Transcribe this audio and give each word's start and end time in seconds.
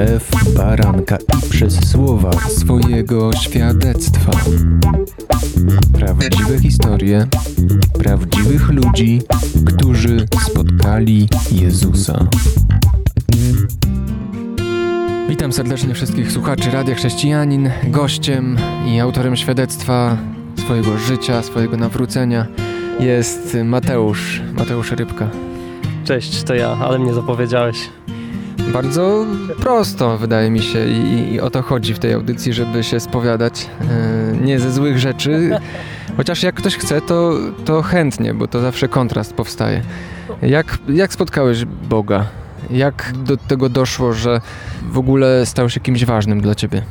krew 0.00 0.54
baranka 0.56 1.16
i 1.16 1.50
przez 1.50 1.90
słowa 1.90 2.32
swojego 2.32 3.32
świadectwa. 3.32 4.32
Prawdziwe 5.92 6.58
historie 6.58 7.26
prawdziwych 7.98 8.68
ludzi, 8.68 9.22
którzy 9.66 10.26
spotkali 10.40 11.28
Jezusa. 11.52 12.26
Witam 15.28 15.52
serdecznie 15.52 15.94
wszystkich 15.94 16.32
słuchaczy 16.32 16.70
Radia 16.70 16.94
Chrześcijanin. 16.94 17.70
Gościem 17.84 18.56
i 18.86 19.00
autorem 19.00 19.36
świadectwa 19.36 20.16
swojego 20.56 20.98
życia, 20.98 21.42
swojego 21.42 21.76
nawrócenia 21.76 22.46
jest 23.00 23.56
Mateusz, 23.64 24.42
Mateusz 24.52 24.92
Rybka. 24.92 25.28
Cześć, 26.04 26.42
to 26.42 26.54
ja, 26.54 26.68
ale 26.68 26.98
mnie 26.98 27.14
zapowiedziałeś. 27.14 27.99
Bardzo 28.72 29.26
prosto, 29.60 30.18
wydaje 30.18 30.50
mi 30.50 30.62
się, 30.62 30.86
i, 30.88 31.32
i 31.32 31.40
o 31.40 31.50
to 31.50 31.62
chodzi 31.62 31.94
w 31.94 31.98
tej 31.98 32.12
audycji, 32.12 32.52
żeby 32.52 32.84
się 32.84 33.00
spowiadać 33.00 33.66
e, 33.80 34.36
nie 34.36 34.60
ze 34.60 34.72
złych 34.72 34.98
rzeczy. 34.98 35.50
Chociaż 36.16 36.42
jak 36.42 36.54
ktoś 36.54 36.76
chce, 36.76 37.00
to, 37.00 37.32
to 37.64 37.82
chętnie, 37.82 38.34
bo 38.34 38.48
to 38.48 38.60
zawsze 38.60 38.88
kontrast 38.88 39.34
powstaje. 39.34 39.82
Jak, 40.42 40.78
jak 40.88 41.12
spotkałeś 41.12 41.64
Boga? 41.64 42.26
Jak 42.70 43.12
do 43.24 43.36
tego 43.36 43.68
doszło, 43.68 44.12
że 44.12 44.40
w 44.92 44.98
ogóle 44.98 45.46
stał 45.46 45.70
się 45.70 45.80
kimś 45.80 46.04
ważnym 46.04 46.40
dla 46.40 46.54
ciebie? 46.54 46.82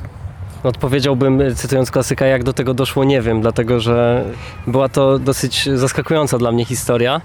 Odpowiedziałbym, 0.64 1.42
cytując 1.56 1.92
klasyka, 1.92 2.26
jak 2.26 2.44
do 2.44 2.54
tego 2.54 2.74
doszło, 2.74 3.04
nie 3.04 3.22
wiem, 3.22 3.42
dlatego 3.42 3.80
że 3.80 4.26
była 4.68 4.90
to 4.90 5.20
dosyć 5.20 5.70
zaskakująca 5.76 6.38
dla 6.38 6.52
mnie 6.52 6.66
historia. 6.66 7.22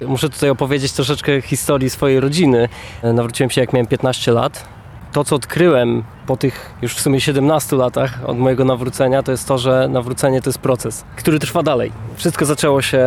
Muszę 0.00 0.28
tutaj 0.28 0.50
opowiedzieć 0.50 0.92
troszeczkę 0.92 1.42
historii 1.42 1.90
swojej 1.90 2.20
rodziny. 2.20 2.68
Nawróciłem 3.02 3.50
się 3.50 3.60
jak 3.60 3.72
miałem 3.72 3.86
15 3.86 4.32
lat. 4.32 4.68
To, 5.12 5.24
co 5.24 5.36
odkryłem 5.36 6.04
po 6.26 6.36
tych 6.36 6.74
już 6.82 6.94
w 6.94 7.00
sumie 7.00 7.20
17 7.20 7.76
latach 7.76 8.18
od 8.26 8.38
mojego 8.38 8.64
nawrócenia, 8.64 9.22
to 9.22 9.32
jest 9.32 9.48
to, 9.48 9.58
że 9.58 9.88
nawrócenie 9.88 10.42
to 10.42 10.50
jest 10.50 10.58
proces, 10.58 11.04
który 11.16 11.38
trwa 11.38 11.62
dalej. 11.62 11.92
Wszystko 12.16 12.44
zaczęło 12.44 12.82
się 12.82 13.06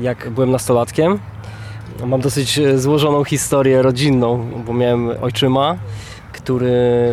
jak 0.00 0.30
byłem 0.30 0.50
nastolatkiem. 0.50 1.18
Mam 2.06 2.20
dosyć 2.20 2.60
złożoną 2.74 3.24
historię 3.24 3.82
rodzinną, 3.82 4.50
bo 4.66 4.72
miałem 4.74 5.10
ojczyma, 5.22 5.76
który 6.32 6.72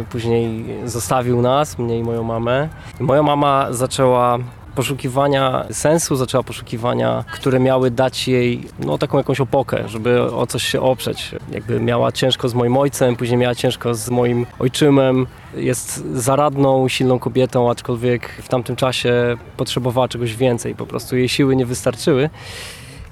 później 0.10 0.66
zostawił 0.86 1.42
nas, 1.42 1.78
mnie 1.78 2.00
i 2.00 2.04
moją 2.04 2.24
mamę. 2.24 2.70
Moja 3.00 3.24
mama 3.24 3.68
zaczęła 3.72 4.38
poszukiwania 4.76 5.66
sensu, 5.72 6.16
zaczęła 6.16 6.44
poszukiwania, 6.44 7.24
które 7.34 7.60
miały 7.60 7.92
dać 7.92 8.28
jej 8.28 8.64
no, 8.80 8.98
taką 8.98 9.18
jakąś 9.18 9.40
opokę, 9.40 9.90
żeby 9.90 10.22
o 10.22 10.48
coś 10.48 10.64
się 10.64 10.82
oprzeć. 10.82 11.32
Jakby 11.52 11.80
miała 11.80 12.12
ciężko 12.12 12.50
z 12.50 12.54
moim 12.54 12.78
ojcem, 12.78 13.16
później 13.16 13.38
miała 13.38 13.56
ciężko 13.56 13.96
z 13.96 14.10
moim 14.10 14.46
ojczymem. 14.60 15.28
Jest 15.56 16.06
zaradną, 16.14 16.88
silną 16.88 17.20
kobietą, 17.20 17.72
aczkolwiek 17.72 18.30
w 18.30 18.48
tamtym 18.48 18.76
czasie 18.76 19.38
potrzebowała 19.58 20.08
czegoś 20.08 20.36
więcej. 20.36 20.76
Po 20.76 20.86
prostu 20.86 21.18
jej 21.18 21.30
siły 21.30 21.56
nie 21.56 21.66
wystarczyły. 21.66 22.30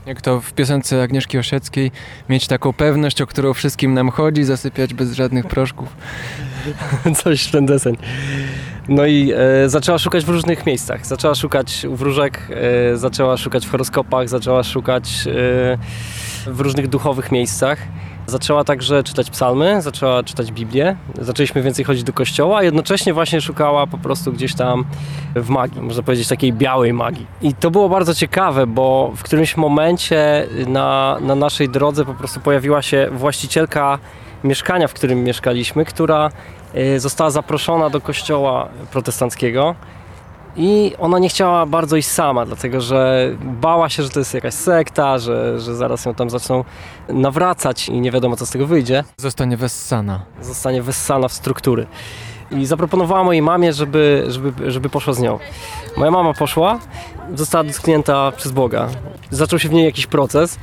Jak 0.06 0.22
to 0.22 0.42
w 0.42 0.54
piosence 0.54 1.04
Agnieszki 1.04 1.38
Osieckiej, 1.38 1.92
mieć 2.30 2.48
taką 2.48 2.74
pewność, 2.74 3.22
o 3.22 3.28
którą 3.28 3.54
wszystkim 3.54 3.94
nam 3.94 4.10
chodzi, 4.10 4.44
zasypiać 4.44 4.94
bez 4.94 5.14
żadnych 5.14 5.46
proszków. 5.46 5.96
Coś 7.24 7.44
w 7.44 7.52
ten 7.52 7.66
deseń. 7.66 7.98
No 8.90 9.06
i 9.06 9.34
e, 9.36 9.70
zaczęła 9.70 9.98
szukać 9.98 10.26
w 10.26 10.30
różnych 10.30 10.66
miejscach. 10.66 11.06
Zaczęła 11.06 11.36
szukać 11.36 11.86
u 11.86 11.96
wróżek, 11.96 12.48
e, 12.94 12.98
zaczęła 12.98 13.38
szukać 13.38 13.66
w 13.66 13.72
horoskopach, 13.72 14.30
zaczęła 14.30 14.64
szukać 14.64 15.28
e, 15.28 15.32
w 16.52 16.60
różnych 16.60 16.88
duchowych 16.88 17.32
miejscach. 17.32 17.80
Zaczęła 18.28 18.64
także 18.64 19.04
czytać 19.04 19.30
psalmy, 19.30 19.82
zaczęła 19.82 20.24
czytać 20.24 20.52
Biblię. 20.52 20.96
Zaczęliśmy 21.22 21.62
więcej 21.62 21.86
chodzić 21.86 22.04
do 22.04 22.14
kościoła, 22.14 22.58
a 22.58 22.64
jednocześnie 22.64 23.14
właśnie 23.14 23.42
szukała 23.42 23.88
po 23.88 23.98
prostu 23.98 24.34
gdzieś 24.34 24.56
tam 24.56 24.86
w 25.36 25.50
magii, 25.50 25.82
można 25.82 26.04
powiedzieć 26.04 26.28
takiej 26.28 26.54
białej 26.54 26.94
magii. 26.94 27.28
I 27.42 27.54
to 27.54 27.72
było 27.72 27.90
bardzo 27.90 28.16
ciekawe, 28.16 28.68
bo 28.68 29.12
w 29.16 29.24
którymś 29.24 29.58
momencie 29.58 30.48
na, 30.68 31.18
na 31.22 31.36
naszej 31.36 31.70
drodze 31.70 32.06
po 32.06 32.14
prostu 32.14 32.40
pojawiła 32.40 32.82
się 32.82 33.10
właścicielka 33.12 34.00
mieszkania, 34.44 34.88
w 34.88 34.94
którym 34.94 35.24
mieszkaliśmy, 35.24 35.86
która 35.86 36.30
została 36.98 37.30
zaproszona 37.30 37.90
do 37.90 38.02
kościoła 38.02 38.70
protestanckiego. 38.92 39.76
I 40.56 40.94
ona 41.00 41.20
nie 41.20 41.30
chciała 41.30 41.66
bardzo 41.66 41.98
iść 41.98 42.08
sama, 42.10 42.46
dlatego 42.46 42.82
że 42.82 43.30
bała 43.42 43.90
się, 43.90 44.04
że 44.04 44.10
to 44.10 44.20
jest 44.20 44.34
jakaś 44.34 44.54
sekta, 44.54 45.18
że, 45.18 45.60
że 45.60 45.76
zaraz 45.76 46.06
ją 46.06 46.14
tam 46.14 46.30
zaczną 46.30 46.64
nawracać 47.10 47.90
i 47.90 48.02
nie 48.02 48.12
wiadomo 48.12 48.36
co 48.36 48.46
z 48.46 48.50
tego 48.50 48.68
wyjdzie. 48.68 49.04
Zostanie 49.18 49.58
wessana. 49.58 50.22
Zostanie 50.42 50.82
wessana 50.82 51.28
w 51.28 51.34
struktury. 51.34 51.88
I 52.52 52.66
zaproponowała 52.66 53.24
mojej 53.24 53.42
mamie, 53.42 53.74
żeby, 53.74 54.26
żeby, 54.28 54.72
żeby 54.72 54.90
poszła 54.90 55.14
z 55.14 55.20
nią. 55.20 55.40
Moja 55.98 56.12
mama 56.12 56.34
poszła, 56.34 56.80
została 57.36 57.64
dotknięta 57.64 58.32
przez 58.32 58.52
Boga. 58.52 58.90
Zaczął 59.32 59.60
się 59.60 59.70
w 59.70 59.74
niej 59.74 59.86
jakiś 59.86 60.08
proces 60.08 60.60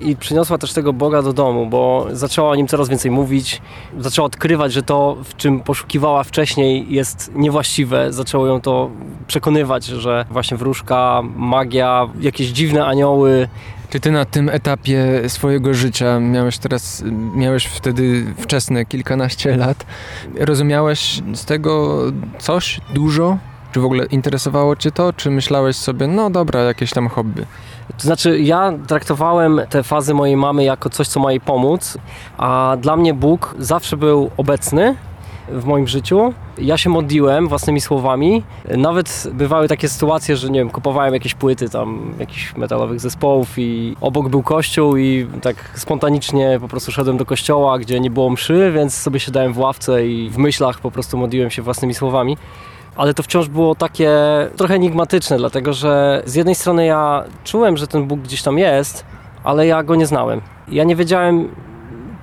i 0.00 0.16
przyniosła 0.16 0.58
też 0.58 0.72
tego 0.72 0.92
Boga 0.92 1.22
do 1.22 1.32
domu, 1.32 1.66
bo 1.66 2.06
zaczęła 2.12 2.50
o 2.50 2.54
nim 2.54 2.66
coraz 2.66 2.88
więcej 2.88 3.10
mówić, 3.10 3.62
zaczęła 3.98 4.26
odkrywać, 4.26 4.72
że 4.72 4.82
to, 4.82 5.16
w 5.24 5.36
czym 5.36 5.60
poszukiwała 5.60 6.24
wcześniej 6.24 6.86
jest 6.94 7.30
niewłaściwe. 7.34 8.12
Zaczęło 8.12 8.46
ją 8.46 8.60
to 8.60 8.90
przekonywać, 9.26 9.84
że 9.84 10.24
właśnie 10.30 10.56
wróżka, 10.56 11.22
magia, 11.36 12.08
jakieś 12.20 12.48
dziwne 12.48 12.86
anioły, 12.86 13.48
czy 13.90 14.00
ty 14.00 14.10
na 14.10 14.24
tym 14.24 14.48
etapie 14.48 15.22
swojego 15.28 15.74
życia, 15.74 16.20
miałeś 16.20 16.58
teraz, 16.58 17.04
miałeś 17.34 17.64
wtedy 17.64 18.34
wczesne 18.38 18.84
kilkanaście 18.84 19.56
lat, 19.56 19.86
rozumiałeś 20.38 21.22
z 21.34 21.44
tego 21.44 22.00
coś 22.38 22.80
dużo? 22.94 23.38
Czy 23.72 23.80
w 23.80 23.84
ogóle 23.84 24.04
interesowało 24.04 24.76
cię 24.76 24.92
to, 24.92 25.12
czy 25.12 25.30
myślałeś 25.30 25.76
sobie, 25.76 26.06
no 26.06 26.30
dobra, 26.30 26.60
jakieś 26.60 26.90
tam 26.90 27.08
hobby? 27.08 27.46
To 27.98 28.02
znaczy, 28.02 28.40
ja 28.40 28.72
traktowałem 28.86 29.60
te 29.70 29.82
fazy 29.82 30.14
mojej 30.14 30.36
mamy 30.36 30.64
jako 30.64 30.90
coś, 30.90 31.08
co 31.08 31.20
ma 31.20 31.30
jej 31.30 31.40
pomóc, 31.40 31.98
a 32.38 32.76
dla 32.80 32.96
mnie 32.96 33.14
Bóg 33.14 33.54
zawsze 33.58 33.96
był 33.96 34.30
obecny 34.36 34.96
w 35.48 35.64
moim 35.64 35.88
życiu. 35.88 36.34
Ja 36.58 36.76
się 36.76 36.90
modliłem 36.90 37.48
własnymi 37.48 37.80
słowami. 37.80 38.42
Nawet 38.76 39.28
bywały 39.32 39.68
takie 39.68 39.88
sytuacje, 39.88 40.36
że 40.36 40.50
nie 40.50 40.60
wiem, 40.60 40.70
kupowałem 40.70 41.14
jakieś 41.14 41.34
płyty 41.34 41.70
tam 41.70 42.14
jakichś 42.18 42.56
metalowych 42.56 43.00
zespołów 43.00 43.58
i 43.58 43.96
obok 44.00 44.28
był 44.28 44.42
kościół 44.42 44.96
i 44.96 45.26
tak 45.42 45.56
spontanicznie 45.74 46.58
po 46.60 46.68
prostu 46.68 46.92
szedłem 46.92 47.16
do 47.16 47.26
kościoła, 47.26 47.78
gdzie 47.78 48.00
nie 48.00 48.10
było 48.10 48.30
mszy, 48.30 48.72
więc 48.74 48.94
sobie 48.94 49.20
siadałem 49.20 49.52
w 49.52 49.58
ławce 49.58 50.06
i 50.06 50.30
w 50.30 50.38
myślach 50.38 50.80
po 50.80 50.90
prostu 50.90 51.18
modliłem 51.18 51.50
się 51.50 51.62
własnymi 51.62 51.94
słowami 51.94 52.36
ale 52.96 53.14
to 53.14 53.22
wciąż 53.22 53.48
było 53.48 53.74
takie 53.74 54.10
trochę 54.56 54.74
enigmatyczne, 54.74 55.36
dlatego 55.38 55.72
że 55.72 56.22
z 56.26 56.34
jednej 56.34 56.54
strony 56.54 56.86
ja 56.86 57.24
czułem, 57.44 57.76
że 57.76 57.86
ten 57.86 58.06
Bóg 58.06 58.20
gdzieś 58.20 58.42
tam 58.42 58.58
jest, 58.58 59.04
ale 59.44 59.66
ja 59.66 59.82
go 59.82 59.94
nie 59.94 60.06
znałem. 60.06 60.40
Ja 60.68 60.84
nie 60.84 60.96
wiedziałem, 60.96 61.48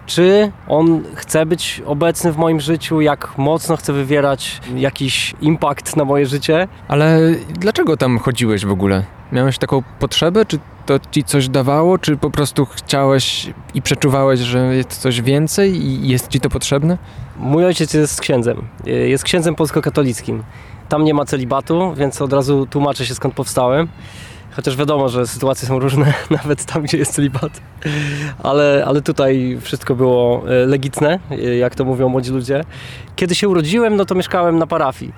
czy 0.05 0.51
on 0.67 1.03
chce 1.15 1.45
być 1.45 1.81
obecny 1.85 2.31
w 2.31 2.37
moim 2.37 2.59
życiu, 2.59 3.01
jak 3.01 3.37
mocno 3.37 3.77
chce 3.77 3.93
wywierać 3.93 4.61
jakiś 4.75 5.35
impact 5.41 5.95
na 5.95 6.05
moje 6.05 6.25
życie. 6.25 6.67
Ale 6.87 7.19
dlaczego 7.49 7.97
tam 7.97 8.19
chodziłeś 8.19 8.65
w 8.65 8.71
ogóle? 8.71 9.03
Miałeś 9.31 9.57
taką 9.57 9.83
potrzebę, 9.99 10.45
czy 10.45 10.59
to 10.89 10.99
ci 11.11 11.23
coś 11.23 11.49
dawało, 11.49 11.97
czy 11.97 12.17
po 12.17 12.31
prostu 12.31 12.65
chciałeś 12.65 13.49
i 13.73 13.81
przeczuwałeś, 13.81 14.39
że 14.39 14.75
jest 14.75 14.97
coś 14.97 15.21
więcej 15.21 15.75
i 15.75 16.07
jest 16.07 16.27
ci 16.27 16.39
to 16.39 16.49
potrzebne? 16.49 16.97
Mój 17.37 17.65
ojciec 17.65 17.93
jest 17.93 18.21
księdzem. 18.21 18.61
Jest 18.85 19.23
księdzem 19.23 19.55
polskokatolickim. 19.55 20.43
Tam 20.89 21.03
nie 21.03 21.13
ma 21.13 21.25
celibatu, 21.25 21.93
więc 21.93 22.21
od 22.21 22.33
razu 22.33 22.65
tłumaczę 22.65 23.05
się 23.05 23.15
skąd 23.15 23.33
powstałem. 23.33 23.87
Chociaż 24.51 24.75
wiadomo, 24.75 25.09
że 25.09 25.27
sytuacje 25.27 25.67
są 25.67 25.79
różne, 25.79 26.13
nawet 26.43 26.65
tam, 26.65 26.83
gdzie 26.83 26.97
jest 26.97 27.13
celibat. 27.13 27.61
Ale, 28.43 28.83
ale 28.87 29.01
tutaj 29.01 29.57
wszystko 29.61 29.95
było 29.95 30.43
e, 30.49 30.65
legitne, 30.65 31.19
e, 31.31 31.35
jak 31.35 31.75
to 31.75 31.85
mówią 31.85 32.09
młodzi 32.09 32.31
ludzie. 32.31 32.63
Kiedy 33.15 33.35
się 33.35 33.49
urodziłem, 33.49 33.95
no 33.95 34.05
to 34.05 34.15
mieszkałem 34.15 34.57
na 34.57 34.67
parafii 34.67 35.13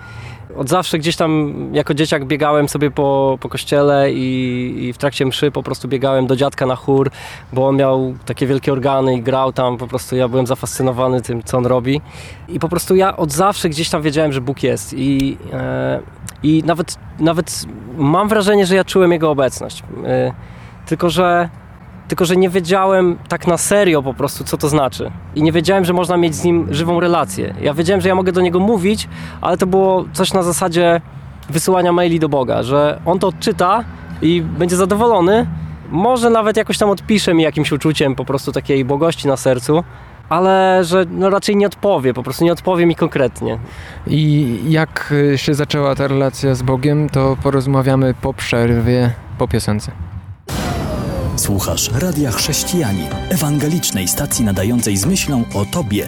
od 0.57 0.69
zawsze 0.69 1.00
gdzieś 1.00 1.15
tam 1.15 1.53
jako 1.74 1.94
dzieciak 1.94 2.25
biegałem 2.25 2.69
sobie 2.69 2.92
po, 2.92 3.38
po 3.42 3.50
kościele 3.50 4.12
i, 4.12 4.75
i, 4.83 4.94
w 4.94 4.98
trakcie 4.98 5.25
mszy 5.25 5.51
po 5.51 5.63
prostu 5.63 5.88
biegałem 5.88 6.27
do 6.27 6.36
dziadka 6.36 6.65
na 6.65 6.75
chór, 6.75 7.12
bo 7.53 7.68
on 7.68 7.75
miał 7.75 8.13
takie 8.25 8.48
wielkie 8.48 8.71
organy 8.71 9.15
i 9.15 9.21
grał 9.21 9.53
tam, 9.53 9.77
po 9.77 9.88
prostu 9.88 10.15
ja 10.15 10.27
byłem 10.27 10.48
zafascynowany 10.48 11.21
tym, 11.21 11.44
co 11.44 11.57
on 11.57 11.65
robi. 11.65 12.01
I 12.48 12.59
po 12.59 12.69
prostu 12.69 12.95
ja 12.95 13.18
od 13.18 13.31
zawsze 13.31 13.69
gdzieś 13.69 13.89
tam 13.89 14.01
wiedziałem, 14.01 14.33
że 14.33 14.42
Bóg 14.42 14.63
jest 14.63 14.94
i, 14.94 15.38
e, 15.53 16.00
i 16.44 16.63
nawet, 16.65 16.97
nawet 17.19 17.65
mam 17.97 18.27
wrażenie, 18.27 18.65
że 18.65 18.75
ja 18.75 18.83
czułem 18.83 19.12
Jego 19.12 19.31
obecność. 19.31 19.83
E, 20.06 20.33
tylko, 20.86 21.09
że 21.09 21.50
tylko 22.11 22.25
że 22.25 22.35
nie 22.35 22.49
wiedziałem 22.49 23.17
tak 23.27 23.47
na 23.47 23.57
serio 23.57 24.03
po 24.03 24.13
prostu, 24.13 24.43
co 24.43 24.57
to 24.57 24.69
znaczy. 24.69 25.11
I 25.35 25.43
nie 25.43 25.51
wiedziałem, 25.51 25.85
że 25.85 25.93
można 25.93 26.17
mieć 26.17 26.35
z 26.35 26.43
nim 26.43 26.67
żywą 26.73 26.99
relację. 26.99 27.53
Ja 27.61 27.73
wiedziałem, 27.73 28.01
że 28.01 28.09
ja 28.09 28.15
mogę 28.15 28.31
do 28.31 28.41
niego 28.41 28.59
mówić, 28.59 29.09
ale 29.41 29.57
to 29.57 29.67
było 29.67 30.05
coś 30.13 30.33
na 30.33 30.43
zasadzie 30.43 31.01
wysyłania 31.49 31.91
maili 31.91 32.19
do 32.19 32.29
Boga, 32.29 32.63
że 32.63 33.01
on 33.05 33.19
to 33.19 33.27
odczyta 33.27 33.83
i 34.21 34.41
będzie 34.41 34.75
zadowolony. 34.75 35.47
Może 35.89 36.29
nawet 36.29 36.57
jakoś 36.57 36.77
tam 36.77 36.89
odpisze 36.89 37.33
mi 37.33 37.43
jakimś 37.43 37.71
uczuciem 37.71 38.15
po 38.15 38.25
prostu 38.25 38.51
takiej 38.51 38.85
bogości 38.85 39.27
na 39.27 39.37
sercu, 39.37 39.83
ale 40.29 40.83
że 40.83 41.05
no 41.11 41.29
raczej 41.29 41.55
nie 41.55 41.67
odpowie, 41.67 42.13
po 42.13 42.23
prostu 42.23 42.43
nie 42.45 42.51
odpowie 42.51 42.85
mi 42.85 42.95
konkretnie. 42.95 43.57
I 44.07 44.57
jak 44.67 45.13
się 45.35 45.53
zaczęła 45.53 45.95
ta 45.95 46.07
relacja 46.07 46.55
z 46.55 46.61
Bogiem, 46.61 47.09
to 47.09 47.37
porozmawiamy 47.43 48.13
po 48.21 48.33
przerwie, 48.33 49.13
po 49.37 49.47
piosence. 49.47 50.10
Słuchasz 51.41 51.91
Radia 52.01 52.31
Chrześcijani, 52.31 53.03
ewangelicznej 53.29 54.07
stacji 54.07 54.45
nadającej 54.45 54.97
z 54.97 55.05
myślą 55.05 55.43
o 55.55 55.65
Tobie. 55.65 56.07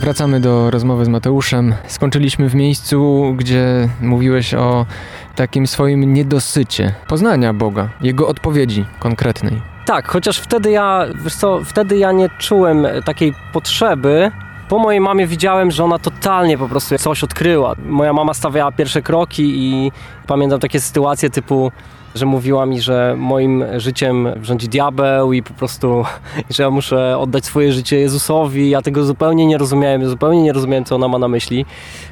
Wracamy 0.00 0.40
do 0.40 0.70
rozmowy 0.70 1.04
z 1.04 1.08
Mateuszem. 1.08 1.74
Skończyliśmy 1.86 2.48
w 2.48 2.54
miejscu, 2.54 3.24
gdzie 3.36 3.88
mówiłeś 4.00 4.54
o 4.54 4.86
takim 5.34 5.66
swoim 5.66 6.14
niedosycie 6.14 6.94
poznania 7.08 7.52
Boga, 7.52 7.88
Jego 8.00 8.28
odpowiedzi 8.28 8.84
konkretnej. 8.98 9.62
Tak, 9.86 10.08
chociaż 10.08 10.38
wtedy 10.38 10.70
ja, 10.70 11.06
wiesz 11.24 11.34
co, 11.34 11.64
wtedy 11.64 11.98
ja 11.98 12.12
nie 12.12 12.28
czułem 12.38 12.86
takiej 13.04 13.34
potrzeby. 13.52 14.30
Po 14.68 14.78
mojej 14.78 15.00
mamie 15.00 15.26
widziałem, 15.26 15.70
że 15.70 15.84
ona 15.84 15.98
totalnie 15.98 16.58
po 16.58 16.68
prostu 16.68 16.98
coś 16.98 17.24
odkryła. 17.24 17.74
Moja 17.86 18.12
mama 18.12 18.34
stawiała 18.34 18.72
pierwsze 18.72 19.02
kroki 19.02 19.52
i 19.56 19.92
pamiętam 20.26 20.60
takie 20.60 20.80
sytuacje 20.80 21.30
typu 21.30 21.72
że 22.14 22.26
mówiła 22.26 22.66
mi, 22.66 22.80
że 22.80 23.14
moim 23.18 23.64
życiem 23.76 24.28
rządzi 24.42 24.68
diabeł 24.68 25.32
i 25.32 25.42
po 25.42 25.54
prostu, 25.54 26.04
że 26.54 26.62
ja 26.62 26.70
muszę 26.70 27.18
oddać 27.18 27.44
swoje 27.44 27.72
życie 27.72 27.98
Jezusowi. 27.98 28.70
Ja 28.70 28.82
tego 28.82 29.04
zupełnie 29.04 29.46
nie 29.46 29.58
rozumiałem, 29.58 30.08
zupełnie 30.08 30.42
nie 30.42 30.52
rozumiałem, 30.52 30.84
co 30.84 30.94
ona 30.94 31.08
ma 31.08 31.18
na 31.18 31.28
myśli. 31.28 31.66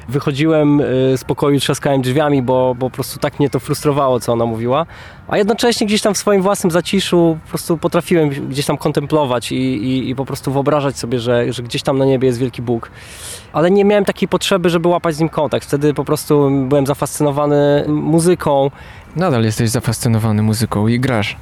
Wychodziłem 0.09 0.81
y, 0.81 0.83
z 1.17 1.23
pokoju, 1.23 1.59
trzaskałem 1.59 2.01
drzwiami, 2.01 2.41
bo, 2.41 2.75
bo 2.79 2.89
po 2.89 2.95
prostu 2.95 3.19
tak 3.19 3.39
mnie 3.39 3.49
to 3.49 3.59
frustrowało, 3.59 4.19
co 4.19 4.33
ona 4.33 4.45
mówiła. 4.45 4.85
A 5.27 5.37
jednocześnie 5.37 5.87
gdzieś 5.87 6.01
tam 6.01 6.13
w 6.13 6.17
swoim 6.17 6.41
własnym 6.41 6.71
zaciszu 6.71 7.37
po 7.43 7.49
prostu 7.49 7.77
potrafiłem 7.77 8.29
gdzieś 8.29 8.65
tam 8.65 8.77
kontemplować 8.77 9.51
i, 9.51 9.55
i, 9.55 10.09
i 10.09 10.15
po 10.15 10.25
prostu 10.25 10.51
wyobrażać 10.51 10.97
sobie, 10.97 11.19
że, 11.19 11.53
że 11.53 11.63
gdzieś 11.63 11.83
tam 11.83 11.97
na 11.97 12.05
niebie 12.05 12.27
jest 12.27 12.39
wielki 12.39 12.61
Bóg. 12.61 12.91
Ale 13.53 13.71
nie 13.71 13.85
miałem 13.85 14.05
takiej 14.05 14.27
potrzeby, 14.27 14.69
żeby 14.69 14.87
łapać 14.87 15.15
z 15.15 15.19
nim 15.19 15.29
kontakt. 15.29 15.67
Wtedy 15.67 15.93
po 15.93 16.05
prostu 16.05 16.51
byłem 16.67 16.85
zafascynowany 16.85 17.85
muzyką, 17.87 18.71
Nadal 19.15 19.43
jesteś 19.43 19.69
zafascynowany 19.69 20.41
muzyką 20.41 20.87
i 20.87 20.99
grasz. 20.99 21.37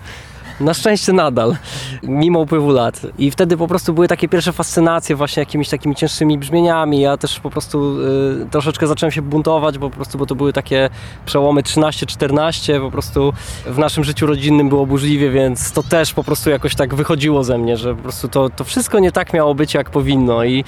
Na 0.59 0.73
szczęście 0.73 1.13
nadal, 1.13 1.55
mimo 2.03 2.39
upływu 2.39 2.71
lat. 2.71 3.01
I 3.17 3.31
wtedy 3.31 3.57
po 3.57 3.67
prostu 3.67 3.93
były 3.93 4.07
takie 4.07 4.27
pierwsze 4.27 4.53
fascynacje 4.53 5.15
właśnie 5.15 5.41
jakimiś 5.41 5.69
takimi 5.69 5.95
cięższymi 5.95 6.37
brzmieniami. 6.37 7.01
Ja 7.01 7.17
też 7.17 7.39
po 7.39 7.49
prostu 7.49 7.97
y, 8.41 8.47
troszeczkę 8.51 8.87
zacząłem 8.87 9.11
się 9.11 9.21
buntować, 9.21 9.77
bo 9.77 9.89
po 9.89 9.95
prostu 9.95 10.17
bo 10.17 10.25
to 10.25 10.35
były 10.35 10.53
takie 10.53 10.89
przełomy 11.25 11.61
13-14, 11.61 12.81
po 12.81 12.91
prostu 12.91 13.33
w 13.65 13.77
naszym 13.77 14.03
życiu 14.03 14.25
rodzinnym 14.25 14.69
było 14.69 14.85
burzliwie, 14.85 15.29
więc 15.29 15.71
to 15.71 15.83
też 15.83 16.13
po 16.13 16.23
prostu 16.23 16.49
jakoś 16.49 16.75
tak 16.75 16.95
wychodziło 16.95 17.43
ze 17.43 17.57
mnie, 17.57 17.77
że 17.77 17.95
po 17.95 18.01
prostu 18.01 18.27
to, 18.27 18.49
to 18.49 18.63
wszystko 18.63 18.99
nie 18.99 19.11
tak 19.11 19.33
miało 19.33 19.55
być 19.55 19.73
jak 19.73 19.89
powinno 19.89 20.43
i 20.43 20.63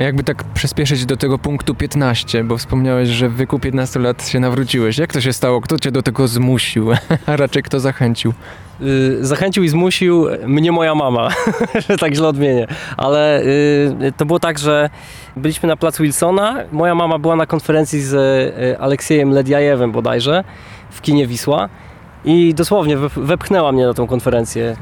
jakby 0.00 0.24
tak 0.24 0.44
przyspieszyć 0.44 1.06
do 1.06 1.16
tego 1.16 1.38
punktu 1.38 1.74
15, 1.74 2.44
bo 2.44 2.58
wspomniałeś, 2.58 3.08
że 3.08 3.28
w 3.28 3.36
wieku 3.36 3.58
15 3.58 4.00
lat 4.00 4.28
się 4.28 4.40
nawróciłeś. 4.40 4.98
Jak 4.98 5.12
to 5.12 5.20
się 5.20 5.32
stało? 5.32 5.60
Kto 5.60 5.78
cię 5.78 5.92
do 5.92 6.02
tego 6.02 6.28
zmusił? 6.28 6.90
A 7.26 7.36
raczej 7.36 7.62
kto 7.62 7.80
zachęcił? 7.80 8.32
Y, 8.82 9.26
zachęcił 9.26 9.62
i 9.62 9.68
zmusił 9.68 10.26
mnie 10.46 10.72
moja 10.72 10.94
mama, 10.94 11.28
że 11.88 11.96
tak 11.96 12.14
źle 12.14 12.28
odmienię. 12.28 12.66
Ale 12.96 13.42
y, 13.42 14.12
to 14.16 14.26
było 14.26 14.40
tak, 14.40 14.58
że 14.58 14.90
byliśmy 15.36 15.68
na 15.68 15.76
placu 15.76 16.02
Wilsona. 16.02 16.56
Moja 16.72 16.94
mama 16.94 17.18
była 17.18 17.36
na 17.36 17.46
konferencji 17.46 18.00
z 18.00 18.14
y, 18.14 18.78
Aleksiejem 18.78 19.30
Lediajewem 19.30 19.92
bodajże 19.92 20.44
w 20.90 21.00
kinie 21.00 21.26
Wisła 21.26 21.68
i 22.24 22.54
dosłownie 22.54 22.96
wepchnęła 23.16 23.72
mnie 23.72 23.86
na 23.86 23.94
tą 23.94 24.06
konferencję. 24.06 24.76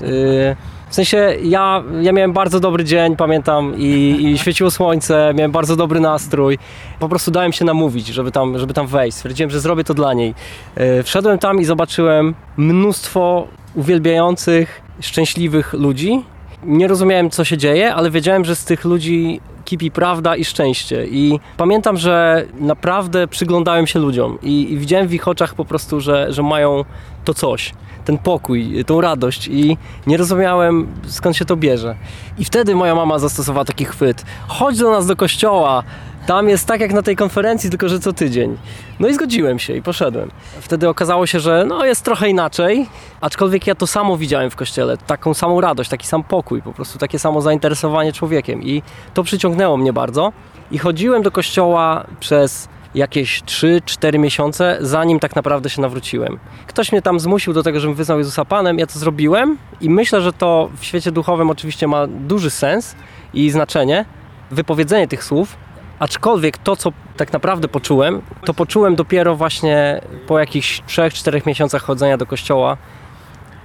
W 0.90 0.94
sensie 0.94 1.36
ja, 1.42 1.82
ja 2.00 2.12
miałem 2.12 2.32
bardzo 2.32 2.60
dobry 2.60 2.84
dzień, 2.84 3.16
pamiętam, 3.16 3.74
i, 3.76 4.18
i 4.20 4.38
świeciło 4.38 4.70
słońce, 4.70 5.32
miałem 5.34 5.52
bardzo 5.52 5.76
dobry 5.76 6.00
nastrój. 6.00 6.58
Po 6.98 7.08
prostu 7.08 7.30
dałem 7.30 7.52
się 7.52 7.64
namówić, 7.64 8.06
żeby 8.06 8.32
tam, 8.32 8.58
żeby 8.58 8.74
tam 8.74 8.86
wejść. 8.86 9.16
Stwierdziłem, 9.16 9.50
że 9.50 9.60
zrobię 9.60 9.84
to 9.84 9.94
dla 9.94 10.14
niej. 10.14 10.34
E, 10.74 11.02
wszedłem 11.02 11.38
tam 11.38 11.60
i 11.60 11.64
zobaczyłem 11.64 12.34
mnóstwo 12.56 13.48
uwielbiających, 13.74 14.82
szczęśliwych 15.00 15.72
ludzi. 15.72 16.24
Nie 16.62 16.88
rozumiałem, 16.88 17.30
co 17.30 17.44
się 17.44 17.56
dzieje, 17.56 17.94
ale 17.94 18.10
wiedziałem, 18.10 18.44
że 18.44 18.56
z 18.56 18.64
tych 18.64 18.84
ludzi 18.84 19.40
kipi 19.64 19.90
prawda 19.90 20.36
i 20.36 20.44
szczęście. 20.44 21.06
I 21.06 21.40
pamiętam, 21.56 21.96
że 21.96 22.44
naprawdę 22.60 23.28
przyglądałem 23.28 23.86
się 23.86 23.98
ludziom 23.98 24.38
i, 24.42 24.72
i 24.72 24.78
widziałem 24.78 25.08
w 25.08 25.14
ich 25.14 25.28
oczach 25.28 25.54
po 25.54 25.64
prostu, 25.64 26.00
że, 26.00 26.32
że 26.32 26.42
mają 26.42 26.84
to 27.24 27.34
coś 27.34 27.72
ten 28.08 28.18
pokój, 28.18 28.84
tą 28.86 29.00
radość 29.00 29.48
i 29.48 29.76
nie 30.06 30.16
rozumiałem 30.16 30.86
skąd 31.06 31.36
się 31.36 31.44
to 31.44 31.56
bierze. 31.56 31.94
I 32.38 32.44
wtedy 32.44 32.74
moja 32.74 32.94
mama 32.94 33.18
zastosowała 33.18 33.64
taki 33.64 33.84
chwyt. 33.84 34.24
Chodź 34.46 34.78
do 34.78 34.90
nas 34.90 35.06
do 35.06 35.16
kościoła, 35.16 35.82
tam 36.26 36.48
jest 36.48 36.66
tak 36.66 36.80
jak 36.80 36.92
na 36.92 37.02
tej 37.02 37.16
konferencji, 37.16 37.70
tylko 37.70 37.88
że 37.88 38.00
co 38.00 38.12
tydzień. 38.12 38.56
No 39.00 39.08
i 39.08 39.14
zgodziłem 39.14 39.58
się 39.58 39.76
i 39.76 39.82
poszedłem. 39.82 40.30
Wtedy 40.60 40.88
okazało 40.88 41.26
się, 41.26 41.40
że 41.40 41.64
no 41.68 41.84
jest 41.84 42.04
trochę 42.04 42.28
inaczej, 42.28 42.86
aczkolwiek 43.20 43.66
ja 43.66 43.74
to 43.74 43.86
samo 43.86 44.16
widziałem 44.16 44.50
w 44.50 44.56
kościele, 44.56 44.96
taką 44.96 45.34
samą 45.34 45.60
radość, 45.60 45.90
taki 45.90 46.06
sam 46.06 46.24
pokój, 46.24 46.62
po 46.62 46.72
prostu 46.72 46.98
takie 46.98 47.18
samo 47.18 47.40
zainteresowanie 47.40 48.12
człowiekiem 48.12 48.62
i 48.62 48.82
to 49.14 49.22
przyciągnęło 49.22 49.76
mnie 49.76 49.92
bardzo. 49.92 50.32
I 50.70 50.78
chodziłem 50.78 51.22
do 51.22 51.30
kościoła 51.30 52.04
przez 52.20 52.68
jakieś 52.94 53.42
3-4 53.42 54.18
miesiące, 54.18 54.78
zanim 54.80 55.20
tak 55.20 55.36
naprawdę 55.36 55.70
się 55.70 55.82
nawróciłem. 55.82 56.38
Ktoś 56.66 56.92
mnie 56.92 57.02
tam 57.02 57.20
zmusił 57.20 57.52
do 57.52 57.62
tego, 57.62 57.80
żebym 57.80 57.96
wyznał 57.96 58.18
Jezusa 58.18 58.44
Panem, 58.44 58.78
ja 58.78 58.86
to 58.86 58.98
zrobiłem 58.98 59.58
i 59.80 59.90
myślę, 59.90 60.20
że 60.20 60.32
to 60.32 60.70
w 60.76 60.84
świecie 60.84 61.12
duchowym 61.12 61.50
oczywiście 61.50 61.88
ma 61.88 62.06
duży 62.06 62.50
sens 62.50 62.96
i 63.34 63.50
znaczenie, 63.50 64.04
wypowiedzenie 64.50 65.08
tych 65.08 65.24
słów, 65.24 65.56
aczkolwiek 65.98 66.58
to, 66.58 66.76
co 66.76 66.92
tak 67.16 67.32
naprawdę 67.32 67.68
poczułem, 67.68 68.22
to 68.44 68.54
poczułem 68.54 68.96
dopiero 68.96 69.36
właśnie 69.36 70.00
po 70.26 70.38
jakichś 70.38 70.82
3-4 70.82 71.46
miesiącach 71.46 71.82
chodzenia 71.82 72.16
do 72.16 72.26
kościoła. 72.26 72.76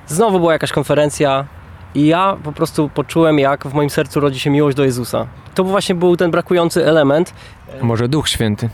Znowu 0.07 0.39
była 0.39 0.53
jakaś 0.53 0.71
konferencja, 0.71 1.45
i 1.95 2.05
ja 2.05 2.37
po 2.43 2.51
prostu 2.51 2.89
poczułem, 2.89 3.39
jak 3.39 3.67
w 3.67 3.73
moim 3.73 3.89
sercu 3.89 4.19
rodzi 4.19 4.39
się 4.39 4.49
miłość 4.49 4.77
do 4.77 4.83
Jezusa. 4.83 5.27
To 5.55 5.63
właśnie 5.63 5.95
był 5.95 6.17
ten 6.17 6.31
brakujący 6.31 6.85
element. 6.85 7.33
Może 7.81 8.07
Duch 8.07 8.29
Święty. 8.29 8.69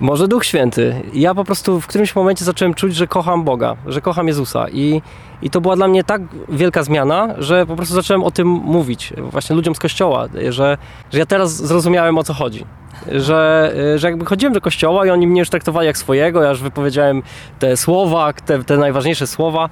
Może 0.00 0.28
Duch 0.28 0.44
Święty. 0.44 1.02
Ja 1.14 1.34
po 1.34 1.44
prostu 1.44 1.80
w 1.80 1.86
którymś 1.86 2.14
momencie 2.14 2.44
zacząłem 2.44 2.74
czuć, 2.74 2.94
że 2.94 3.06
kocham 3.06 3.44
Boga, 3.44 3.76
że 3.86 4.00
kocham 4.00 4.28
Jezusa. 4.28 4.66
I, 4.68 5.02
I 5.42 5.50
to 5.50 5.60
była 5.60 5.76
dla 5.76 5.88
mnie 5.88 6.04
tak 6.04 6.22
wielka 6.48 6.82
zmiana, 6.82 7.34
że 7.38 7.66
po 7.66 7.76
prostu 7.76 7.94
zacząłem 7.94 8.24
o 8.24 8.30
tym 8.30 8.48
mówić 8.48 9.12
właśnie 9.16 9.56
ludziom 9.56 9.74
z 9.74 9.78
kościoła, 9.78 10.28
że, 10.48 10.78
że 11.12 11.18
ja 11.18 11.26
teraz 11.26 11.56
zrozumiałem 11.56 12.18
o 12.18 12.24
co 12.24 12.34
chodzi. 12.34 12.64
Że, 13.12 13.72
że 13.96 14.08
jakby 14.08 14.24
chodziłem 14.24 14.52
do 14.52 14.60
kościoła 14.60 15.06
i 15.06 15.10
oni 15.10 15.26
mnie 15.26 15.40
już 15.40 15.50
traktowali 15.50 15.86
jak 15.86 15.98
swojego, 15.98 16.42
ja 16.42 16.50
już 16.50 16.62
wypowiedziałem 16.62 17.22
te 17.58 17.76
słowa, 17.76 18.32
te, 18.32 18.64
te 18.64 18.76
najważniejsze 18.76 19.26
słowa 19.26 19.68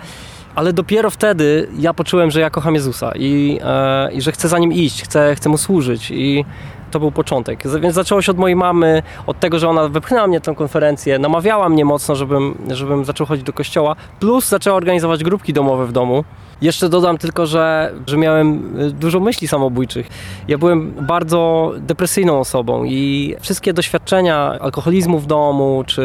ale 0.55 0.73
dopiero 0.73 1.11
wtedy 1.11 1.69
ja 1.79 1.95
poczułem, 1.95 2.31
że 2.31 2.41
ja 2.41 2.51
kocham 2.51 2.75
Jezusa 2.75 3.13
i, 3.15 3.59
e, 3.65 4.13
i 4.13 4.23
że 4.23 4.33
chcę 4.33 4.49
za 4.49 4.59
nim 4.59 4.73
iść, 4.73 5.03
chcę, 5.03 5.35
chcę 5.35 5.49
mu 5.49 5.59
służyć 5.59 6.11
i 6.11 6.45
to 6.91 7.01
był 7.01 7.13
początek. 7.13 7.63
Więc 7.81 7.95
zaczęło 7.95 8.23
się 8.23 8.33
od 8.33 8.39
mojej 8.39 8.57
mamy, 8.57 9.03
od 9.27 9.41
tego, 9.41 9.59
że 9.59 9.69
ona 9.69 9.89
wepchnęła 9.89 10.27
mnie 10.27 10.41
tę 10.41 10.55
konferencję, 10.55 11.19
namawiała 11.19 11.69
mnie 11.69 11.85
mocno, 11.85 12.15
żebym, 12.15 12.55
żebym 12.71 13.05
zaczął 13.05 13.27
chodzić 13.27 13.45
do 13.45 13.53
kościoła, 13.53 13.97
plus 14.21 14.49
zaczęła 14.49 14.77
organizować 14.77 15.25
grupki 15.25 15.53
domowe 15.53 15.87
w 15.87 15.93
domu. 15.93 16.25
Jeszcze 16.61 16.89
dodam 16.89 17.19
tylko, 17.19 17.47
że, 17.47 17.93
że 18.07 18.17
miałem 18.17 18.77
y, 18.81 18.91
dużo 18.91 19.21
myśli 19.21 19.49
samobójczych. 19.49 20.09
Ja 20.49 20.59
byłem 20.59 20.93
bardzo 20.93 21.73
depresyjną 21.79 22.41
osobą 22.41 22.85
i 22.85 23.35
wszystkie 23.41 23.73
doświadczenia 23.73 24.37
alkoholizmu 24.61 25.19
w 25.19 25.27
domu, 25.27 25.85
czy 25.87 26.03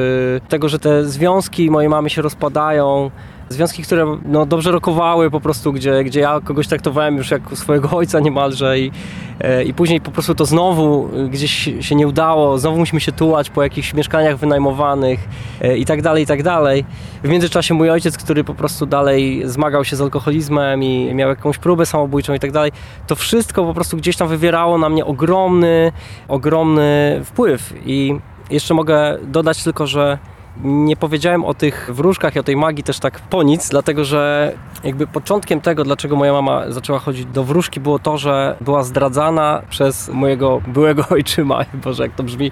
tego, 0.49 0.69
że 0.69 0.79
te 0.79 1.05
związki 1.05 1.71
mojej 1.71 1.89
mamy 1.89 2.09
się 2.09 2.21
rozpadają, 2.21 3.11
związki, 3.49 3.83
które 3.83 4.17
no, 4.25 4.45
dobrze 4.45 4.71
rokowały 4.71 5.31
po 5.31 5.41
prostu, 5.41 5.73
gdzie, 5.73 6.03
gdzie 6.03 6.19
ja 6.19 6.39
kogoś 6.43 6.67
traktowałem 6.67 7.17
już 7.17 7.31
jak 7.31 7.41
swojego 7.53 7.89
ojca 7.97 8.19
niemalże 8.19 8.79
i, 8.79 8.91
e, 9.39 9.63
i 9.63 9.73
później 9.73 10.01
po 10.01 10.11
prostu 10.11 10.35
to 10.35 10.45
znowu 10.45 11.09
gdzieś 11.29 11.69
się 11.81 11.95
nie 11.95 12.07
udało, 12.07 12.57
znowu 12.57 12.77
musimy 12.77 12.99
się 12.99 13.11
tułać 13.11 13.49
po 13.49 13.63
jakichś 13.63 13.93
mieszkaniach 13.93 14.37
wynajmowanych 14.37 15.19
e, 15.61 15.77
i 15.77 15.85
tak 15.85 16.01
dalej, 16.01 16.23
i 16.23 16.27
tak 16.27 16.43
dalej. 16.43 16.85
W 17.23 17.29
międzyczasie 17.29 17.73
mój 17.73 17.89
ojciec, 17.89 18.17
który 18.17 18.43
po 18.43 18.53
prostu 18.53 18.85
dalej 18.85 19.41
zmagał 19.45 19.85
się 19.85 19.95
z 19.95 20.01
alkoholizmem 20.01 20.83
i 20.83 21.13
miał 21.13 21.29
jakąś 21.29 21.57
próbę 21.57 21.85
samobójczą 21.85 22.33
i 22.33 22.39
tak 22.39 22.51
dalej, 22.51 22.71
to 23.07 23.15
wszystko 23.15 23.65
po 23.65 23.73
prostu 23.73 23.97
gdzieś 23.97 24.17
tam 24.17 24.27
wywierało 24.27 24.77
na 24.77 24.89
mnie 24.89 25.05
ogromny, 25.05 25.91
ogromny 26.27 27.21
wpływ 27.25 27.73
i 27.85 28.15
jeszcze 28.49 28.73
mogę 28.73 29.17
dodać 29.23 29.63
tylko, 29.63 29.87
że 29.87 30.17
nie 30.63 30.95
powiedziałem 30.95 31.45
o 31.45 31.53
tych 31.53 31.89
wróżkach 31.93 32.35
i 32.35 32.39
o 32.39 32.43
tej 32.43 32.55
magii 32.55 32.83
też 32.83 32.99
tak 32.99 33.19
po 33.19 33.43
nic, 33.43 33.69
dlatego 33.69 34.05
że 34.05 34.53
jakby 34.83 35.07
początkiem 35.07 35.61
tego, 35.61 35.83
dlaczego 35.83 36.15
moja 36.15 36.33
mama 36.33 36.71
zaczęła 36.71 36.99
chodzić 36.99 37.25
do 37.25 37.43
wróżki, 37.43 37.79
było 37.79 37.99
to, 37.99 38.17
że 38.17 38.55
była 38.61 38.83
zdradzana 38.83 39.61
przez 39.69 40.09
mojego 40.09 40.61
byłego 40.67 41.05
ojczyma, 41.15 41.65
Boże, 41.73 42.03
jak 42.03 42.15
to 42.15 42.23
brzmi, 42.23 42.51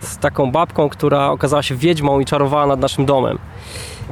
z 0.00 0.18
taką 0.18 0.50
babką, 0.50 0.88
która 0.88 1.30
okazała 1.30 1.62
się 1.62 1.74
wiedźmą 1.74 2.20
i 2.20 2.24
czarowała 2.24 2.66
nad 2.66 2.80
naszym 2.80 3.06
domem. 3.06 3.38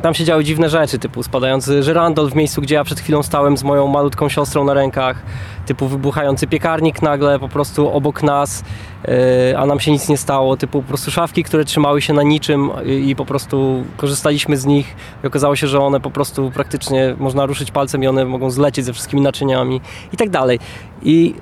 Tam 0.03 0.15
się 0.15 0.25
działy 0.25 0.45
dziwne 0.45 0.69
rzeczy, 0.69 0.99
typu 0.99 1.23
spadający 1.23 1.83
żyrandol 1.83 2.31
w 2.31 2.35
miejscu, 2.35 2.63
gdzie 2.63 2.75
ja 2.75 2.85
przed 2.85 3.01
chwilą 3.01 3.23
stałem 3.23 3.57
z 3.57 3.63
moją 3.63 3.87
malutką 3.87 4.29
siostrą 4.29 4.65
na 4.65 4.75
rękach, 4.75 5.23
typu 5.67 5.89
wybuchający 5.89 6.47
piekarnik 6.47 7.03
nagle 7.03 7.39
po 7.39 7.49
prostu 7.49 7.91
obok 7.91 8.23
nas, 8.23 8.65
yy, 9.05 9.13
a 9.59 9.67
nam 9.67 9.81
się 9.81 9.91
nic 9.91 10.09
nie 10.09 10.17
stało, 10.17 10.57
typu 10.57 10.83
po 10.83 10.89
prostu 10.89 11.11
szafki, 11.11 11.45
które 11.45 11.65
trzymały 11.65 12.03
się 12.03 12.13
na 12.13 12.23
niczym 12.23 12.71
i, 12.85 13.11
i 13.11 13.17
po 13.17 13.25
prostu 13.25 13.85
korzystaliśmy 13.97 14.57
z 14.57 14.67
nich 14.67 14.97
i 15.25 15.27
okazało 15.27 15.57
się, 15.57 15.67
że 15.67 15.81
one 15.81 16.01
po 16.01 16.11
prostu 16.11 16.51
praktycznie 16.51 17.15
można 17.19 17.47
ruszyć 17.47 17.71
palcem 17.71 18.03
i 18.03 18.07
one 18.07 18.25
mogą 18.25 18.51
zlecieć 18.51 18.85
ze 18.85 18.93
wszystkimi 18.93 19.23
naczyniami 19.23 19.81
i 20.13 20.17
tak 20.17 20.31
dalej. 20.31 20.59
I 21.03 21.35